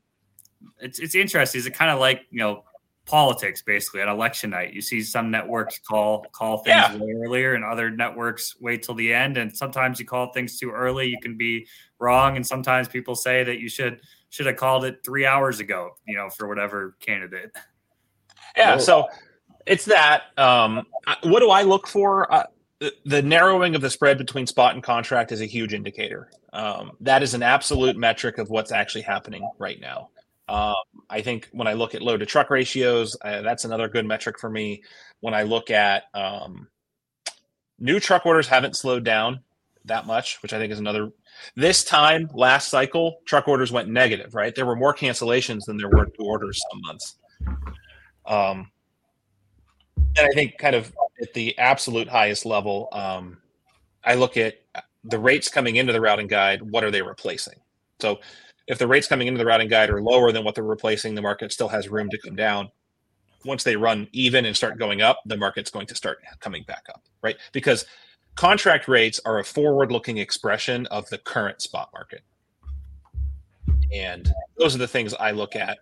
[0.79, 1.59] It's, it's interesting.
[1.59, 2.65] Is it kind of like you know
[3.11, 4.73] politics basically at election night.
[4.73, 6.97] You see some networks call call things yeah.
[6.97, 9.37] way earlier and other networks wait till the end.
[9.37, 11.67] And sometimes you call things too early, you can be
[11.99, 12.37] wrong.
[12.37, 16.15] And sometimes people say that you should should have called it three hours ago, you
[16.17, 17.51] know, for whatever candidate.
[18.57, 19.09] Yeah, so
[19.67, 20.23] it's that.
[20.39, 20.87] Um,
[21.23, 22.33] what do I look for?
[22.33, 22.47] Uh,
[22.79, 26.31] the, the narrowing of the spread between spot and contract is a huge indicator.
[26.53, 30.11] Um, that is an absolute metric of what's actually happening right now.
[30.51, 30.75] Um,
[31.09, 34.39] I think when I look at load to truck ratios, uh, that's another good metric
[34.41, 34.83] for me.
[35.21, 36.67] When I look at um,
[37.79, 39.41] new truck orders, haven't slowed down
[39.85, 41.13] that much, which I think is another.
[41.55, 44.35] This time last cycle, truck orders went negative.
[44.35, 47.17] Right, there were more cancellations than there were new orders some months.
[48.27, 48.73] Um,
[50.19, 50.93] and I think kind of
[51.23, 53.39] at the absolute highest level, um,
[54.03, 54.63] I look at
[55.05, 56.61] the rates coming into the routing guide.
[56.61, 57.61] What are they replacing?
[58.01, 58.19] So
[58.71, 61.21] if the rates coming into the routing guide are lower than what they're replacing, the
[61.21, 62.71] market still has room to come down.
[63.45, 66.85] Once they run even and start going up, the market's going to start coming back
[66.89, 67.37] up, right?
[67.51, 67.85] Because
[68.37, 72.23] contract rates are a forward looking expression of the current spot market.
[73.93, 75.79] And those are the things I look at.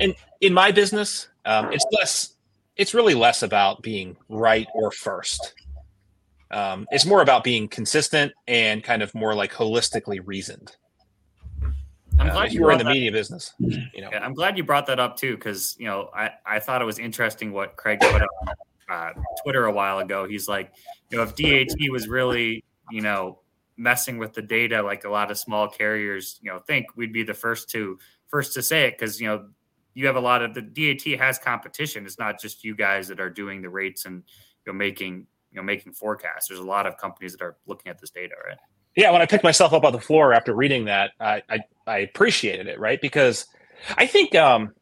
[0.00, 2.34] And in my business, um, it's less,
[2.76, 5.54] it's really less about being right or first.
[6.50, 10.76] Um, it's more about being consistent and kind of more like holistically reasoned.
[12.22, 13.52] I'm uh, glad you were in the that, media business.
[13.58, 16.58] You know, yeah, I'm glad you brought that up too, because you know I, I
[16.60, 18.28] thought it was interesting what Craig put on
[18.88, 19.10] uh,
[19.42, 20.26] Twitter a while ago.
[20.26, 20.72] He's like,
[21.10, 23.40] you know, if DAT was really, you know,
[23.76, 27.22] messing with the data like a lot of small carriers, you know, think we'd be
[27.22, 27.98] the first to
[28.28, 29.48] first to say it because you know
[29.94, 32.06] you have a lot of the DAT has competition.
[32.06, 34.22] It's not just you guys that are doing the rates and
[34.64, 36.48] you know making you know making forecasts.
[36.48, 38.58] There's a lot of companies that are looking at this data, right?
[38.96, 41.98] Yeah, when I picked myself up on the floor after reading that, I I, I
[41.98, 43.00] appreciated it, right?
[43.00, 43.46] Because
[43.96, 44.74] I think um,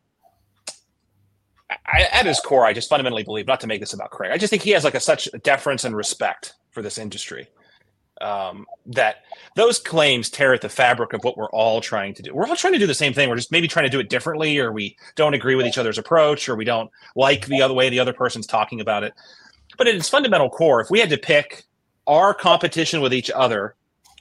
[1.87, 4.39] I, at his core, I just fundamentally believe, not to make this about Craig, I
[4.39, 7.49] just think he has like a such deference and respect for this industry
[8.21, 9.25] um, that
[9.57, 12.35] those claims tear at the fabric of what we're all trying to do.
[12.35, 13.29] We're all trying to do the same thing.
[13.29, 15.99] We're just maybe trying to do it differently, or we don't agree with each other's
[15.99, 19.15] approach, or we don't like the other way the other person's talking about it.
[19.79, 21.65] But at its fundamental core, if we had to pick
[22.07, 23.75] our competition with each other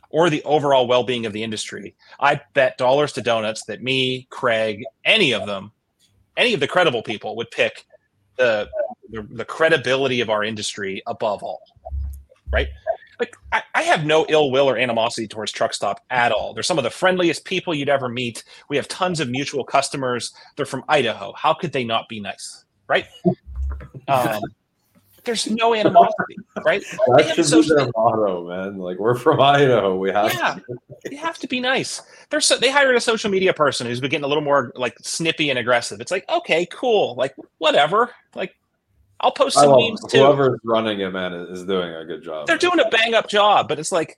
[0.10, 1.96] or the overall well-being of the industry.
[2.20, 5.72] I bet dollars to donuts that me, Craig, any of them,
[6.38, 7.86] any of the credible people would pick
[8.38, 8.70] the
[9.12, 11.62] the, the credibility of our industry above all.
[12.52, 12.70] Right?
[13.20, 16.54] Like I, I have no ill will or animosity towards Truckstop at all.
[16.54, 18.44] They're some of the friendliest people you'd ever meet.
[18.70, 20.32] We have tons of mutual customers.
[20.56, 21.34] They're from Idaho.
[21.34, 22.66] How could they not be nice?
[22.88, 23.08] Right?
[24.08, 24.42] Um,
[25.24, 26.84] there's no animosity, right?
[27.08, 28.78] That should be their motto, man.
[28.78, 30.62] Like we're from Idaho, we have yeah, to.
[31.12, 32.02] you have to be nice.
[32.30, 34.98] They're so, they hired a social media person who's been getting a little more like
[35.02, 36.02] snippy and aggressive.
[36.02, 38.56] It's like okay, cool, like whatever, like.
[39.22, 40.20] I'll post some memes too.
[40.20, 42.48] Whoever's running it, man, is doing a good job.
[42.48, 44.18] They're doing a bang up job, but it's like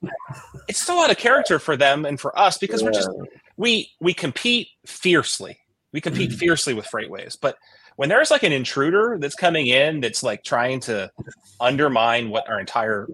[0.68, 2.86] it's so out of character for them and for us because yeah.
[2.86, 3.10] we're just
[3.56, 5.58] we we compete fiercely.
[5.92, 6.38] We compete mm-hmm.
[6.38, 7.58] fiercely with FreightWaves, but
[8.02, 11.08] when there's like an intruder that's coming in that's like trying to
[11.60, 13.06] undermine what our entire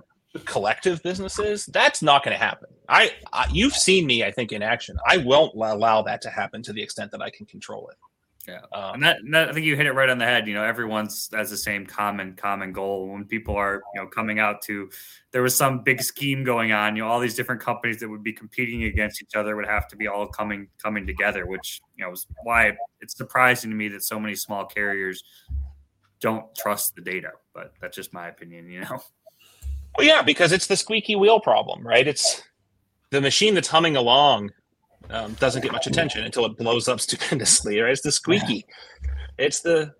[0.47, 2.70] collective business is, that's not going to happen.
[2.89, 4.97] I, I, you've seen me, I think, in action.
[5.07, 7.99] I won't allow that to happen to the extent that I can control it.
[8.49, 10.49] Yeah, um, and that, that, I think you hit it right on the head.
[10.49, 13.09] You know, everyone's has the same common common goal.
[13.09, 14.88] When people are you know coming out to,
[15.32, 16.96] there was some big scheme going on.
[16.96, 19.86] You know, all these different companies that would be competing against each other would have
[19.88, 21.44] to be all coming coming together.
[21.46, 22.72] Which you know is why
[23.03, 25.22] it's surprising to me that so many small carriers
[26.20, 27.32] don't trust the data.
[27.53, 28.70] But that's just my opinion.
[28.70, 29.03] You know.
[29.99, 32.09] Well, yeah, because it's the squeaky wheel problem, right?
[32.09, 32.42] It's
[33.11, 34.53] the machine that's humming along
[35.11, 37.80] um, doesn't get much attention until it blows up stupendously.
[37.80, 37.92] Right?
[37.92, 38.66] It's the squeaky.
[39.38, 39.94] It's the.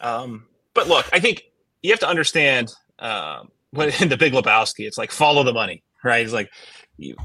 [0.00, 1.44] Um, but look, I think
[1.82, 5.82] you have to understand um, when in the Big Lebowski, it's like follow the money,
[6.04, 6.24] right?
[6.24, 6.50] It's like
[6.96, 7.16] you,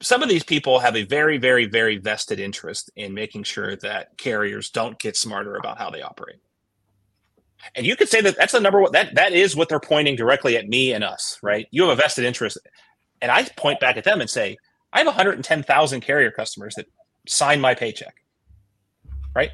[0.00, 4.16] some of these people have a very, very, very vested interest in making sure that
[4.16, 6.38] carriers don't get smarter about how they operate.
[7.74, 10.14] And you could say that that's the number one that that is what they're pointing
[10.14, 11.66] directly at me and us, right?
[11.72, 12.56] You have a vested interest,
[13.20, 14.56] and I point back at them and say,
[14.92, 16.86] I have 110,000 carrier customers that
[17.26, 18.14] sign my paycheck,
[19.34, 19.50] right?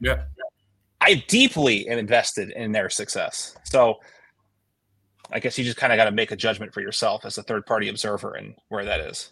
[0.00, 0.24] Yeah.
[1.00, 3.56] I deeply am invested in their success.
[3.64, 4.00] So
[5.30, 7.42] I guess you just kind of got to make a judgment for yourself as a
[7.42, 9.30] third party observer and where that is.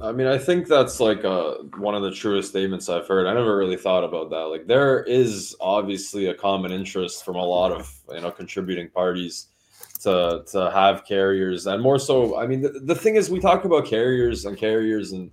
[0.00, 3.26] I mean, I think that's like uh, one of the truest statements I've heard.
[3.26, 4.46] I never really thought about that.
[4.46, 9.48] Like, there is obviously a common interest from a lot of you know contributing parties
[10.04, 12.38] to to have carriers, and more so.
[12.38, 15.30] I mean, the, the thing is, we talk about carriers and carriers, and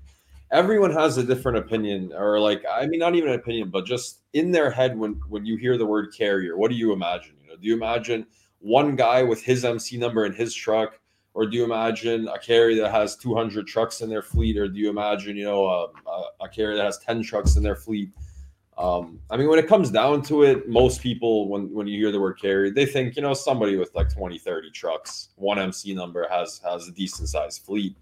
[0.51, 4.21] everyone has a different opinion, or like, I mean, not even an opinion, but just
[4.33, 7.35] in their head when when you hear the word carrier, what do you imagine?
[7.41, 8.25] You know, do you imagine
[8.59, 10.99] one guy with his MC number in his truck?
[11.33, 14.79] or do you imagine a carrier that has 200 trucks in their fleet or do
[14.79, 18.11] you imagine you know a, a, a carrier that has 10 trucks in their fleet
[18.81, 22.11] um, i mean when it comes down to it most people when, when you hear
[22.11, 25.93] the word carrier they think you know somebody with like 20 30 trucks one mc
[25.93, 27.95] number has has a decent sized fleet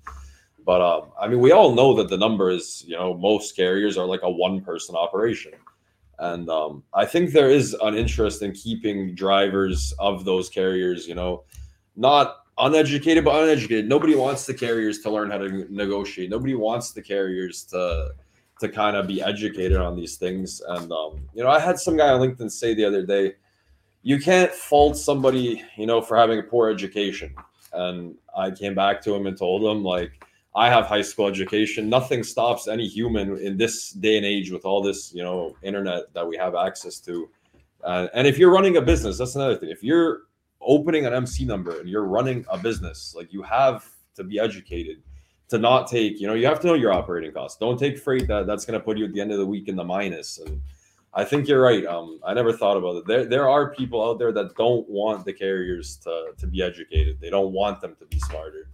[0.66, 3.98] but um, i mean we all know that the number is you know most carriers
[3.98, 5.52] are like a one person operation
[6.20, 11.16] and um, i think there is an interest in keeping drivers of those carriers you
[11.16, 11.44] know
[11.96, 13.88] not uneducated but uneducated.
[13.88, 16.30] Nobody wants the carriers to learn how to negotiate.
[16.30, 18.12] Nobody wants the carriers to
[18.60, 20.62] to kind of be educated on these things.
[20.68, 23.36] And um, you know, I had some guy on LinkedIn say the other day,
[24.02, 27.34] you can't fault somebody, you know, for having a poor education.
[27.74, 31.90] And I came back to him and told him like I have high school education.
[31.90, 36.14] Nothing stops any human in this day and age with all this, you know, internet
[36.14, 37.30] that we have access to.
[37.84, 39.70] Uh, and if you're running a business, that's another thing.
[39.70, 40.24] If you're
[40.62, 45.02] opening an MC number and you're running a business, like you have to be educated
[45.50, 47.58] to not take, you know, you have to know your operating costs.
[47.58, 49.68] Don't take freight that that's going to put you at the end of the week
[49.68, 50.38] in the minus.
[50.38, 50.62] And
[51.14, 51.86] I think you're right.
[51.86, 53.08] Um, I never thought about it.
[53.08, 57.20] There, there are people out there that don't want the carriers to, to be educated.
[57.20, 58.70] They don't want them to be smarter.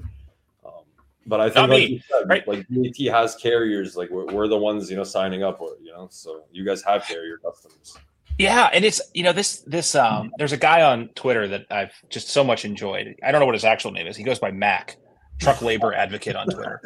[0.66, 0.84] Um,
[1.26, 2.48] but I think, like, said, right?
[2.48, 5.94] like DAT has carriers, like we're, we're the ones, you know, signing up, or you
[5.94, 7.98] know, so you guys have carrier customers.
[8.38, 11.94] Yeah, and it's you know this this um there's a guy on Twitter that I've
[12.10, 13.16] just so much enjoyed.
[13.24, 14.18] I don't know what his actual name is.
[14.18, 14.98] He goes by Mac,
[15.40, 16.82] truck labor advocate on Twitter.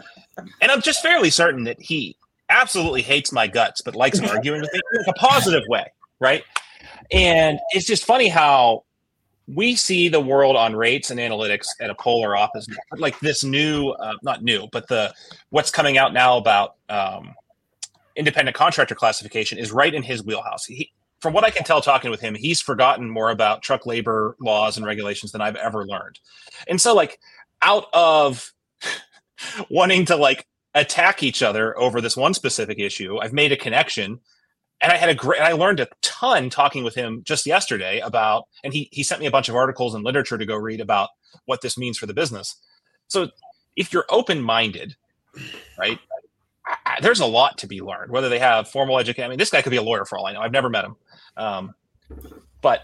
[0.61, 2.15] And I'm just fairly certain that he
[2.49, 5.85] absolutely hates my guts but likes arguing with me in a positive way,
[6.19, 6.43] right?
[7.11, 8.83] And it's just funny how
[9.47, 12.75] we see the world on rates and analytics at a polar opposite.
[12.97, 15.13] Like this new, uh, not new, but the
[15.49, 17.33] what's coming out now about um,
[18.15, 20.65] independent contractor classification is right in his wheelhouse.
[20.65, 24.37] He, from what I can tell talking with him, he's forgotten more about truck labor
[24.39, 26.19] laws and regulations than I've ever learned.
[26.67, 27.19] And so like
[27.61, 28.53] out of
[29.69, 34.19] wanting to like attack each other over this one specific issue, I've made a connection
[34.81, 38.45] and I had a great I learned a ton talking with him just yesterday about
[38.63, 41.09] and he he sent me a bunch of articles and literature to go read about
[41.45, 42.55] what this means for the business.
[43.07, 43.29] So
[43.75, 44.95] if you're open-minded,
[45.77, 45.99] right?
[46.85, 48.11] I, there's a lot to be learned.
[48.11, 50.27] Whether they have formal education, I mean, this guy could be a lawyer for all
[50.27, 50.41] I know.
[50.41, 50.95] I've never met him,
[51.37, 51.73] um,
[52.61, 52.81] but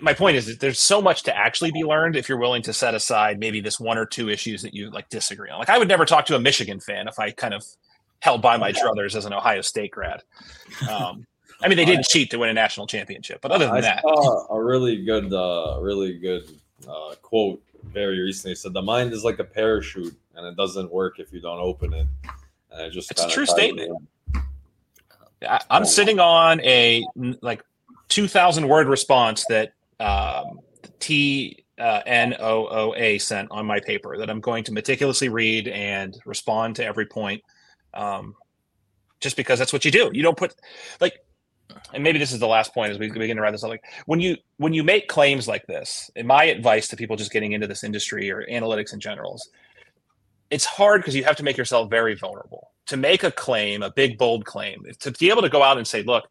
[0.00, 2.72] my point is that there's so much to actually be learned if you're willing to
[2.72, 5.58] set aside maybe this one or two issues that you like disagree on.
[5.58, 7.64] Like I would never talk to a Michigan fan if I kind of
[8.20, 10.22] held by my druthers as an Ohio State grad.
[10.88, 11.26] Um,
[11.60, 14.04] I mean, they didn't cheat to win a national championship, but other than I that,
[14.50, 16.52] a really good, uh, really good
[16.88, 18.54] uh, quote very recently.
[18.54, 21.92] Said the mind is like a parachute, and it doesn't work if you don't open
[21.94, 22.06] it.
[22.70, 23.90] And it just it's a true statement.
[25.42, 27.04] I, I'm sitting on a
[27.40, 27.64] like
[28.08, 30.60] 2,000 word response that um,
[30.98, 35.28] T uh, N O O A sent on my paper that I'm going to meticulously
[35.28, 37.42] read and respond to every point.
[37.94, 38.34] Um,
[39.20, 40.10] just because that's what you do.
[40.12, 40.54] You don't put
[41.00, 41.24] like,
[41.92, 43.70] and maybe this is the last point as we begin to wrap this up.
[43.70, 47.32] Like when you when you make claims like this, and my advice to people just
[47.32, 49.50] getting into this industry or analytics in general is,
[50.50, 53.90] it's hard because you have to make yourself very vulnerable to make a claim, a
[53.90, 56.24] big bold claim, to be able to go out and say, look,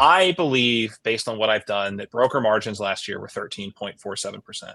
[0.00, 4.74] I believe, based on what I've done, that broker margins last year were 13.47%.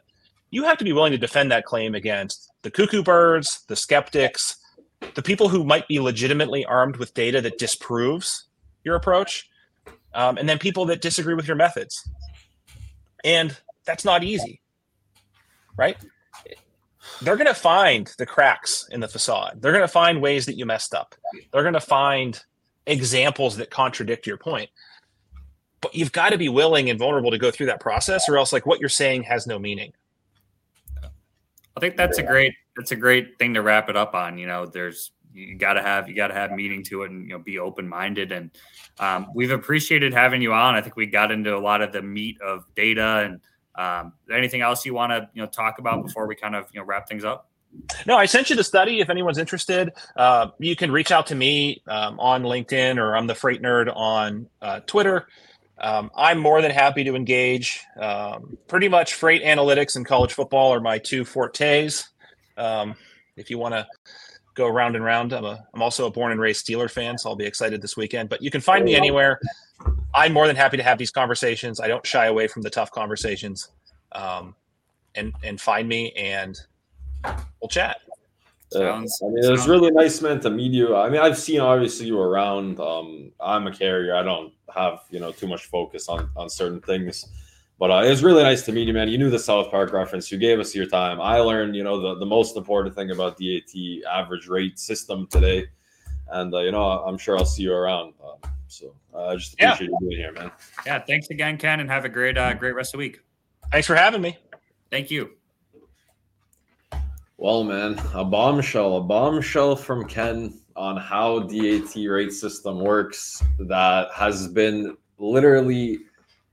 [0.52, 4.58] You have to be willing to defend that claim against the cuckoo birds, the skeptics,
[5.16, 8.46] the people who might be legitimately armed with data that disproves
[8.84, 9.50] your approach,
[10.14, 12.08] um, and then people that disagree with your methods.
[13.24, 14.62] And that's not easy,
[15.76, 15.98] right?
[17.22, 19.58] they're going to find the cracks in the facade.
[19.62, 21.16] They're going to find ways that you messed up.
[21.52, 22.42] They're going to find
[22.88, 24.70] examples that contradict your point.
[25.86, 28.52] But you've got to be willing and vulnerable to go through that process, or else,
[28.52, 29.94] like what you're saying has no meaning.
[31.78, 34.40] I think that's a great that's a great thing to wrap it up on.
[34.40, 37.28] You know, there's you got to have you got to have meaning to it and
[37.28, 38.50] you know be open minded and
[39.00, 40.74] um, we've appreciated having you on.
[40.74, 43.42] I think we got into a lot of the meat of data and
[43.76, 46.80] um, anything else you want to you know talk about before we kind of you
[46.80, 47.52] know wrap things up.
[48.08, 49.02] No, I sent you the study.
[49.02, 53.28] If anyone's interested, uh, you can reach out to me um, on LinkedIn or I'm
[53.28, 55.28] the Freight Nerd on uh, Twitter.
[55.78, 57.84] Um, I'm more than happy to engage.
[58.00, 62.10] Um, pretty much freight analytics and college football are my two fortes.
[62.58, 62.96] Um,
[63.36, 63.86] if you want to
[64.54, 67.30] go round and round, I'm a I'm also a born and raised Steeler fan, so
[67.30, 68.30] I'll be excited this weekend.
[68.30, 69.40] But you can find me anywhere.
[70.14, 71.82] I'm more than happy to have these conversations.
[71.82, 73.70] I don't shy away from the tough conversations.
[74.14, 74.56] Um,
[75.16, 76.60] and and find me and
[77.62, 77.98] we'll chat.
[78.80, 80.96] Sounds, I mean, it was really nice, man, to meet you.
[80.96, 82.80] I mean, I've seen obviously you around.
[82.80, 84.16] Um, I'm a carrier.
[84.16, 87.28] I don't have you know too much focus on on certain things,
[87.80, 89.08] but uh, it was really nice to meet you, man.
[89.08, 90.32] You knew the South Park reference.
[90.32, 91.22] You gave us your time.
[91.22, 93.74] I learned, you know, the the most important thing about DAT
[94.10, 95.68] average rate system today,
[96.30, 98.14] and uh, you know, I'm sure I'll see you around.
[98.24, 99.98] Um, so uh, I just appreciate yeah.
[100.02, 100.52] you being here, man.
[100.86, 103.22] Yeah, thanks again, Ken, and have a great uh, great rest of the week.
[103.72, 104.38] Thanks for having me.
[104.92, 105.32] Thank you.
[107.38, 114.10] Well, man, a bombshell, a bombshell from Ken on how DAT rate system works that
[114.14, 116.00] has been literally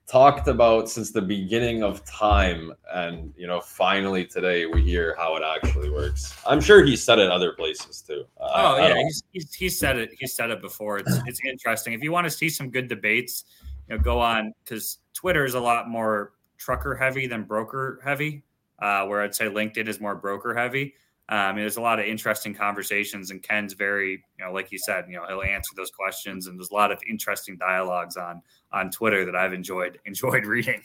[0.09, 2.73] talked about since the beginning of time.
[2.93, 6.37] And you know finally today we hear how it actually works.
[6.47, 8.25] I'm sure he said it other places too.
[8.41, 10.99] Uh, oh yeah he's, he's, he's, said it he said it before.
[10.99, 11.93] It's it's interesting.
[11.93, 13.45] If you want to see some good debates
[13.89, 18.43] you know go on because twitter is a lot more trucker heavy than broker heavy
[18.83, 20.95] uh, where I'd say LinkedIn is more broker heavy.
[21.29, 25.05] Um, there's a lot of interesting conversations, and Ken's very, you know, like you said,
[25.09, 28.91] you know, he'll answer those questions, and there's a lot of interesting dialogues on on
[28.91, 30.83] Twitter that I've enjoyed enjoyed reading.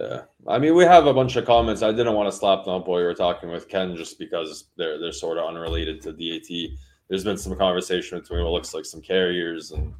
[0.00, 1.82] Yeah, I mean, we have a bunch of comments.
[1.82, 4.64] I didn't want to slap them up while we were talking with Ken, just because
[4.76, 6.70] they're they're sort of unrelated to DAT.
[7.08, 9.92] There's been some conversation between what looks like some carriers, and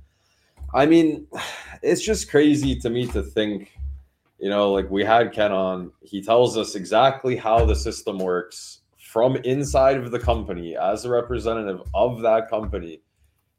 [0.74, 1.26] I mean,
[1.82, 3.78] it's just crazy to me to think
[4.38, 8.80] you know, like we had Ken on, he tells us exactly how the system works
[8.98, 13.00] from inside of the company as a representative of that company.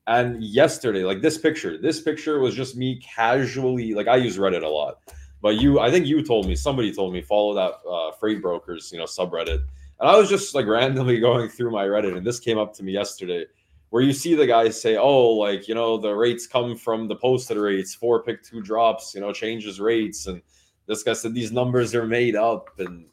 [0.08, 4.64] And yesterday, like this picture, this picture was just me casually, like I use Reddit
[4.64, 5.00] a lot,
[5.42, 8.92] but you, I think you told me, somebody told me follow that uh, freight brokers,
[8.92, 9.64] you know, subreddit.
[10.00, 12.84] And I was just like randomly going through my Reddit, and this came up to
[12.84, 13.46] me yesterday
[13.90, 17.16] where you see the guys say, oh, like, you know, the rates come from the
[17.16, 20.28] posted rates, four pick two drops, you know, changes rates.
[20.28, 20.42] And
[20.90, 23.06] this guy said these numbers are made up and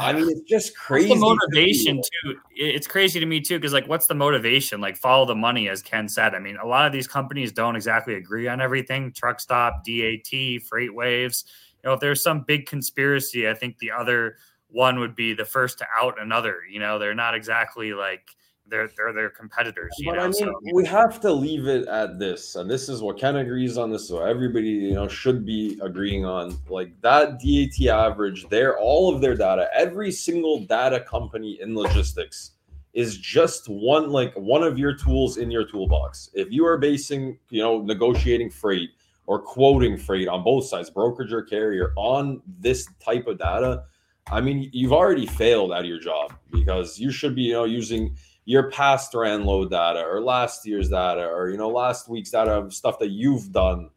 [0.00, 1.08] I mean, it's just crazy.
[1.10, 2.40] What's the motivation to too.
[2.56, 4.80] It's crazy to me too, because like, what's the motivation?
[4.80, 6.34] Like, follow the money, as Ken said.
[6.34, 9.12] I mean, a lot of these companies don't exactly agree on everything.
[9.12, 11.44] Truckstop, DAT, FreightWaves.
[11.82, 14.38] You know, if there's some big conspiracy, I think the other
[14.68, 16.62] one would be the first to out another.
[16.68, 18.30] You know, they're not exactly like
[18.66, 19.92] they're they're their competitors.
[19.98, 20.22] You but know?
[20.22, 23.36] I mean, so, we have to leave it at this, and this is what Ken
[23.36, 23.90] agrees on.
[23.90, 26.58] This so everybody you know should be agreeing on.
[26.68, 32.52] Like that DAT average, they're all of their data, every single data company in logistics
[32.94, 36.30] is just one like one of your tools in your toolbox.
[36.32, 38.90] If you are basing, you know, negotiating freight
[39.26, 43.84] or quoting freight on both sides, brokerage or carrier, on this type of data,
[44.30, 48.16] I mean, you've already failed at your job because you should be, you know, using
[48.44, 52.52] your past RAN load data or last year's data or you know last week's data
[52.52, 53.90] of stuff that you've done.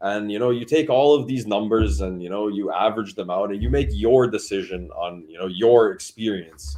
[0.00, 3.30] And you know you take all of these numbers and you know you average them
[3.30, 6.76] out and you make your decision on you know your experience.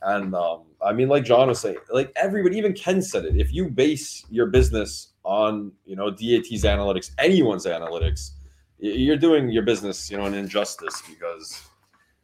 [0.00, 3.52] And um, i mean like john was saying like everybody even ken said it if
[3.52, 8.30] you base your business on you know dat's analytics anyone's analytics
[8.78, 11.62] you're doing your business you know an injustice because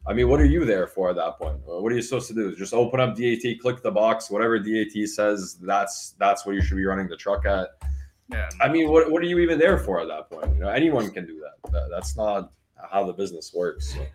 [0.09, 1.59] I mean, what are you there for at that point?
[1.65, 2.55] What are you supposed to do?
[2.55, 6.77] Just open up DAT, click the box, whatever DAT says, that's that's what you should
[6.77, 7.69] be running the truck at.
[8.27, 8.49] Yeah.
[8.59, 10.51] I mean, what what are you even there for at that point?
[10.55, 11.89] You know, anyone can do that.
[11.91, 12.51] That's not
[12.91, 13.93] how the business works.
[13.93, 14.05] So.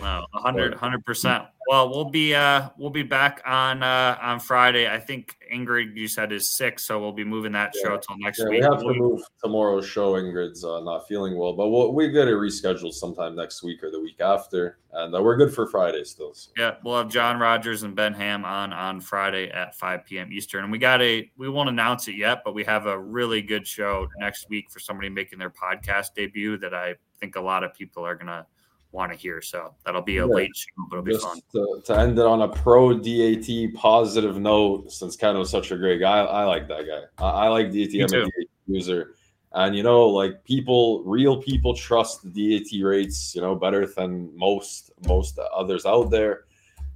[0.00, 1.44] Wow, 100 percent.
[1.68, 4.88] Well, we'll be uh we'll be back on uh on Friday.
[4.88, 7.82] I think Ingrid you said is sick, so we'll be moving that yeah.
[7.82, 8.60] show till next yeah, week.
[8.60, 10.12] We have to move tomorrow's show.
[10.12, 13.90] Ingrid's uh, not feeling well, but we'll, we get it rescheduled sometime next week or
[13.90, 16.34] the week after, and uh, we're good for Friday still.
[16.34, 16.52] So.
[16.56, 20.32] Yeah, we'll have John Rogers and Ben Ham on on Friday at 5 p.m.
[20.32, 23.42] Eastern, and we got a we won't announce it yet, but we have a really
[23.42, 27.64] good show next week for somebody making their podcast debut that I think a lot
[27.64, 28.46] of people are gonna
[28.92, 29.42] want to hear.
[29.42, 30.34] So that'll be a yeah.
[30.34, 31.40] late show, but it'll be Just fun.
[31.52, 35.76] To, to, end it on a pro DAT positive note, since Ken was such a
[35.76, 37.24] great guy, I, I like that guy.
[37.24, 37.94] I, I like DAT.
[37.94, 39.14] I'm a DAT user.
[39.52, 44.36] And you know, like people, real people trust the DAT rates, you know, better than
[44.36, 46.44] most most others out there.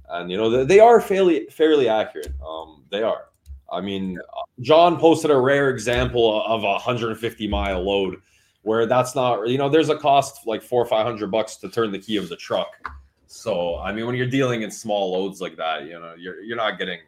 [0.09, 2.33] And you know, they, they are fairly fairly accurate.
[2.45, 3.29] Um, they are.
[3.71, 4.19] I mean,
[4.59, 8.21] John posted a rare example of a 150 mile load
[8.63, 11.69] where that's not you know there's a cost like four or five hundred bucks to
[11.69, 12.91] turn the key of the truck.
[13.27, 16.57] So i mean when you're dealing in small loads like that you know you're, you're
[16.57, 16.99] not getting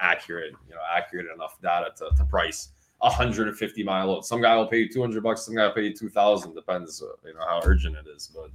[0.00, 4.24] accurate you know accurate enough data to, to price 150 mile load.
[4.24, 7.06] Some guy will pay you 200 bucks some guy will pay you 2000 depends uh,
[7.26, 8.50] you know how urgent it is but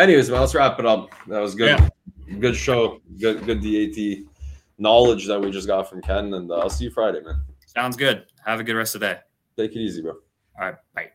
[0.00, 1.10] anyways man let's wrap it up.
[1.28, 1.78] That was good.
[1.78, 2.34] Yeah.
[2.38, 3.00] good show.
[3.20, 4.26] Good good dat
[4.78, 7.42] knowledge that we just got from ken and uh, i'll see you friday man.
[7.66, 8.24] Sounds good.
[8.46, 9.20] Have a good rest of the day.
[9.56, 10.12] Take it easy bro.
[10.12, 10.76] All right.
[10.94, 11.10] Bye